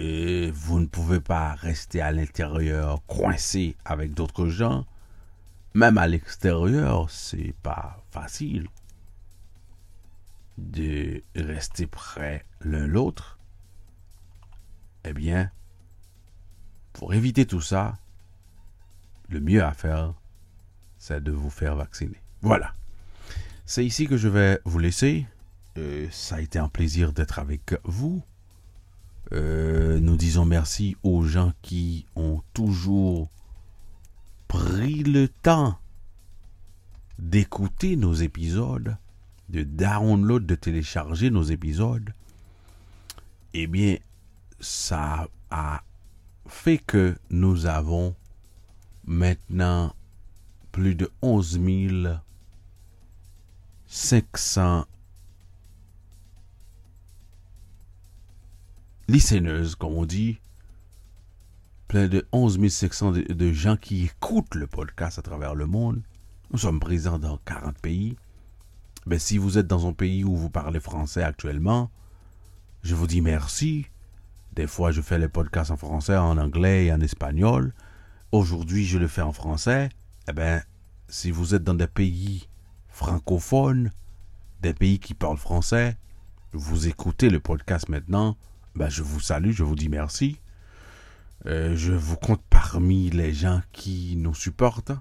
Et 0.02 0.50
vous 0.52 0.80
ne 0.80 0.86
pouvez 0.86 1.20
pas 1.20 1.56
rester 1.56 2.00
à 2.00 2.14
l'intérieur 2.14 3.06
coincé 3.06 3.76
avec 3.84 4.14
d'autres 4.14 4.48
gens. 4.48 4.86
Même 5.74 5.98
à 5.98 6.08
l'extérieur, 6.08 7.10
c'est 7.10 7.54
pas 7.62 8.02
facile 8.10 8.70
de 10.58 11.22
rester 11.36 11.86
près 11.86 12.46
l'un 12.62 12.88
l'autre. 12.88 13.40
Eh 15.04 15.12
bien, 15.12 15.52
pour 16.94 17.14
éviter 17.14 17.46
tout 17.46 17.60
ça, 17.60 17.98
le 19.28 19.42
mieux 19.42 19.66
à 19.66 19.74
faire, 19.74 20.14
c'est 20.98 21.22
de 21.22 21.34
vous 21.34 21.50
faire 21.50 21.76
vacciner. 21.76 22.22
Voilà. 22.42 22.74
C'est 23.66 23.86
ici 23.86 24.08
que 24.08 24.16
je 24.16 24.30
vais 24.30 24.62
vous 24.64 24.80
laisser. 24.80 25.28
Euh, 25.78 26.08
ça 26.10 26.38
a 26.38 26.40
été 26.40 26.58
un 26.58 26.70
plaisir 26.70 27.12
d'être 27.12 27.38
avec 27.38 27.76
vous. 27.84 28.24
Euh, 29.32 30.00
nous 30.00 30.18
disons 30.18 30.46
merci 30.46 30.98
aux 31.04 31.24
gens 31.24 31.54
qui 31.62 32.06
ont 32.16 32.42
toujours 32.54 33.30
pris 34.48 35.04
le 35.04 35.28
temps 35.28 35.78
d'écouter 37.20 37.96
nos 37.96 38.14
épisodes, 38.14 38.98
de 39.50 39.64
download, 39.64 40.46
de 40.46 40.56
télécharger 40.56 41.30
nos 41.30 41.44
épisodes. 41.44 42.14
Eh 43.54 43.68
bien, 43.68 43.98
ça 44.60 45.28
a 45.52 45.84
fait 46.48 46.80
que 46.80 47.16
nous 47.30 47.66
avons 47.68 48.16
maintenant 49.06 49.94
plus 50.72 50.96
de 50.96 51.12
11 51.22 51.60
500 53.88 54.86
listeners, 59.10 59.76
comme 59.78 59.94
on 59.94 60.06
dit, 60.06 60.40
plein 61.88 62.08
de 62.08 62.28
11 62.32 62.70
500 62.70 63.12
de, 63.12 63.52
gens 63.52 63.76
qui 63.76 64.06
écoutent 64.06 64.54
le 64.54 64.68
podcast 64.68 65.18
à 65.18 65.24
travers 65.24 65.56
le 65.56 65.66
monde. 65.66 66.04
Nous 66.52 66.60
sommes 66.60 66.80
présents 66.80 67.18
dans 67.18 67.38
40 67.38 67.78
pays. 67.80 68.18
Mais 69.08 69.16
ben, 69.16 69.20
si 69.20 69.40
vous 69.40 69.58
êtes 69.58 69.66
dans 69.66 69.88
un 69.88 69.94
pays 69.94 70.24
où 70.24 70.36
vous 70.36 70.52
parlez 70.52 70.80
français 70.80 71.24
actuellement, 71.24 71.90
je 72.84 72.94
vous 72.94 73.08
dis 73.08 73.22
merci. 73.22 73.88
Des 74.54 74.68
fois, 74.68 74.92
je 74.92 75.02
fais 75.02 75.18
les 75.18 75.28
podcasts 75.28 75.72
en 75.72 75.78
français, 75.78 76.16
en 76.16 76.38
anglais 76.38 76.86
et 76.86 76.94
en 76.94 77.02
espagnol. 77.02 77.74
Aujourd'hui, 78.32 78.86
je 78.86 79.00
le 79.00 79.08
fais 79.08 79.24
en 79.24 79.34
français. 79.34 79.90
Eh 80.28 80.34
bien, 80.34 80.62
si 81.08 81.32
vous 81.32 81.56
êtes 81.56 81.64
dans 81.64 81.74
des 81.74 81.88
pays 81.88 82.48
francophones, 82.90 83.90
des 84.62 84.76
pays 84.76 85.00
qui 85.00 85.16
parlent 85.16 85.38
français, 85.38 85.98
vous 86.52 86.88
écoutez 86.88 87.32
le 87.32 87.40
podcast 87.40 87.90
maintenant, 87.90 88.38
ben 88.76 88.90
je 88.90 89.04
vous 89.04 89.20
salue, 89.20 89.52
je 89.52 89.64
vous 89.64 89.76
dis 89.76 89.90
merci. 89.90 90.40
Euh, 91.46 91.76
je 91.76 91.94
vous 91.94 92.18
compte 92.18 92.42
parmi 92.50 93.10
les 93.10 93.34
gens 93.34 93.62
qui 93.72 94.16
nous 94.18 94.36
supportent. 94.36 94.92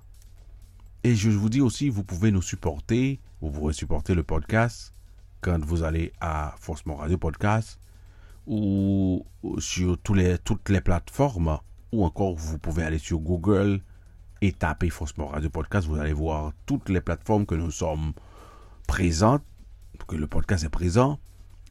Et 1.04 1.14
je 1.14 1.30
vous 1.30 1.48
dis 1.48 1.60
aussi, 1.60 1.88
vous 1.88 2.04
pouvez 2.04 2.30
nous 2.30 2.42
supporter, 2.42 3.20
vous 3.40 3.50
pourrez 3.50 3.72
supporter 3.72 4.14
le 4.14 4.22
podcast 4.22 4.92
quand 5.40 5.64
vous 5.64 5.84
allez 5.84 6.12
à 6.20 6.54
Forcement 6.58 6.96
Radio 6.96 7.18
Podcast 7.18 7.78
ou 8.46 9.24
sur 9.58 9.98
toutes 9.98 10.68
les 10.68 10.80
plateformes, 10.80 11.58
ou 11.92 12.04
encore 12.04 12.34
vous 12.34 12.58
pouvez 12.58 12.82
aller 12.82 12.98
sur 12.98 13.18
Google 13.18 13.80
et 14.40 14.52
taper 14.52 14.90
Forcement 14.90 15.28
Radio 15.28 15.50
Podcast, 15.50 15.86
vous 15.86 15.98
allez 15.98 16.12
voir 16.12 16.52
toutes 16.66 16.88
les 16.88 17.00
plateformes 17.00 17.46
que 17.46 17.54
nous 17.54 17.70
sommes 17.70 18.12
présentes, 18.86 19.42
que 20.06 20.16
le 20.16 20.26
podcast 20.26 20.64
est 20.64 20.70
présent. 20.70 21.18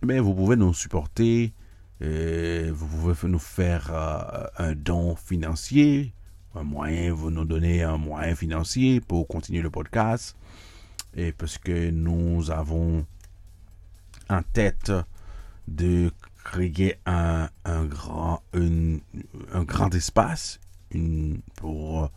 Mais 0.05 0.19
vous 0.19 0.33
pouvez 0.35 0.55
nous 0.55 0.73
supporter, 0.73 1.53
vous 1.99 2.87
pouvez 2.87 3.29
nous 3.29 3.39
faire 3.39 3.89
euh, 3.91 4.47
un 4.57 4.73
don 4.75 5.15
financier, 5.15 6.13
un 6.55 6.63
moyen, 6.63 7.13
vous 7.13 7.31
nous 7.31 7.45
donnez 7.45 7.83
un 7.83 7.97
moyen 7.97 8.35
financier 8.35 9.01
pour 9.01 9.27
continuer 9.27 9.61
le 9.61 9.69
podcast. 9.69 10.35
Et 11.15 11.31
parce 11.31 11.57
que 11.57 11.89
nous 11.89 12.51
avons 12.51 13.05
en 14.29 14.41
tête 14.43 14.91
de 15.67 16.11
créer 16.43 16.99
un, 17.05 17.49
un 17.65 17.85
grand, 17.85 18.41
un 18.53 19.63
grand 19.63 19.93
espace 19.95 20.59
pour 21.55 22.11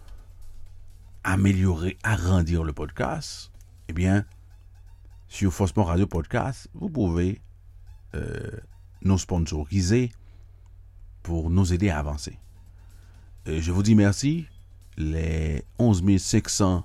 améliorer, 1.25 1.97
agrandir 2.03 2.65
le 2.65 2.73
podcast, 2.73 3.51
eh 3.89 3.93
bien, 3.93 4.25
sur 5.29 5.53
Faussement 5.53 5.85
Radio 5.85 6.07
Podcast, 6.07 6.69
vous 6.75 6.89
pouvez 6.89 7.41
euh, 8.15 8.51
nous 9.03 9.19
sponsoriser 9.19 10.13
pour 11.23 11.51
nous 11.51 11.73
aider 11.73 11.91
à 11.91 11.99
avancer. 11.99 12.39
je 13.47 13.73
vous 13.73 13.83
dis 13.83 13.95
merci. 13.95 14.47
Les 14.97 15.65
11 15.79 16.19
500 16.19 16.85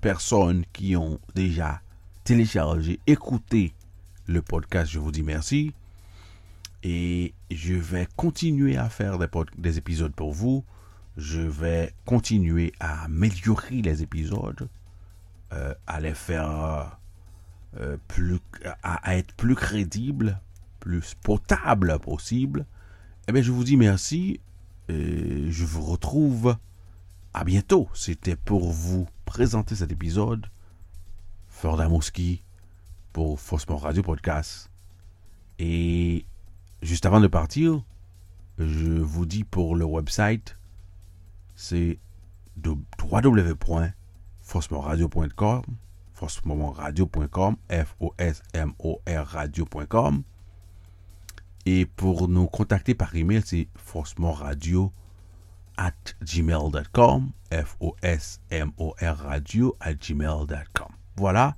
personnes 0.00 0.64
qui 0.72 0.96
ont 0.96 1.18
déjà 1.34 1.80
téléchargé, 2.24 3.00
écouté 3.06 3.74
le 4.26 4.42
podcast, 4.42 4.90
je 4.90 4.98
vous 4.98 5.12
dis 5.12 5.22
merci. 5.22 5.72
Et 6.82 7.34
je 7.50 7.74
vais 7.74 8.08
continuer 8.16 8.76
à 8.76 8.88
faire 8.88 9.18
des, 9.56 9.78
épisodes 9.78 10.12
pour 10.12 10.32
vous. 10.32 10.64
Je 11.16 11.40
vais 11.40 11.94
continuer 12.04 12.72
à 12.80 13.04
améliorer 13.04 13.82
les 13.82 14.02
épisodes, 14.02 14.68
euh, 15.52 15.74
à 15.86 16.00
les 16.00 16.14
faire 16.14 16.98
euh, 17.78 17.96
plus, 18.08 18.40
à, 18.82 19.16
être 19.16 19.34
plus 19.34 19.54
crédible, 19.54 20.40
plus 20.82 21.14
potable 21.22 21.96
possible. 22.00 22.66
Eh 23.28 23.32
bien, 23.32 23.40
je 23.40 23.52
vous 23.52 23.62
dis 23.62 23.76
merci. 23.76 24.40
Et 24.88 25.48
je 25.48 25.64
vous 25.64 25.82
retrouve 25.82 26.56
à 27.32 27.44
bientôt. 27.44 27.88
C'était 27.94 28.34
pour 28.34 28.72
vous 28.72 29.06
présenter 29.24 29.76
cet 29.76 29.92
épisode. 29.92 30.48
Fordamowski 31.46 32.42
pour 33.12 33.38
Faussement 33.38 33.76
Radio 33.76 34.02
Podcast. 34.02 34.72
Et 35.60 36.26
juste 36.82 37.06
avant 37.06 37.20
de 37.20 37.28
partir, 37.28 37.84
je 38.58 39.00
vous 39.00 39.24
dis 39.24 39.44
pour 39.44 39.76
le 39.76 39.84
website, 39.84 40.58
c'est 41.54 42.00
www.fosmoradio.com, 42.64 45.62
fosmoradio.com, 46.12 47.56
F-O-S-M-O-R 47.70 49.26
radio.com. 49.26 50.24
Et 51.66 51.86
pour 51.86 52.28
nous 52.28 52.46
contacter 52.46 52.94
par 52.94 53.14
email, 53.14 53.42
c'est 53.44 53.68
fosmoradio 53.76 54.92
at 55.76 55.92
gmail.com, 56.22 57.30
F-O-S-M-O-R 57.52 59.16
radio 59.16 59.76
at 59.80 59.94
gmail.com. 59.94 60.88
Voilà, 61.16 61.56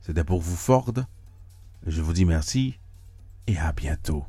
c'était 0.00 0.24
pour 0.24 0.40
vous 0.40 0.56
Ford. 0.56 0.92
Je 1.86 2.02
vous 2.02 2.12
dis 2.12 2.24
merci 2.24 2.78
et 3.46 3.58
à 3.58 3.72
bientôt. 3.72 4.24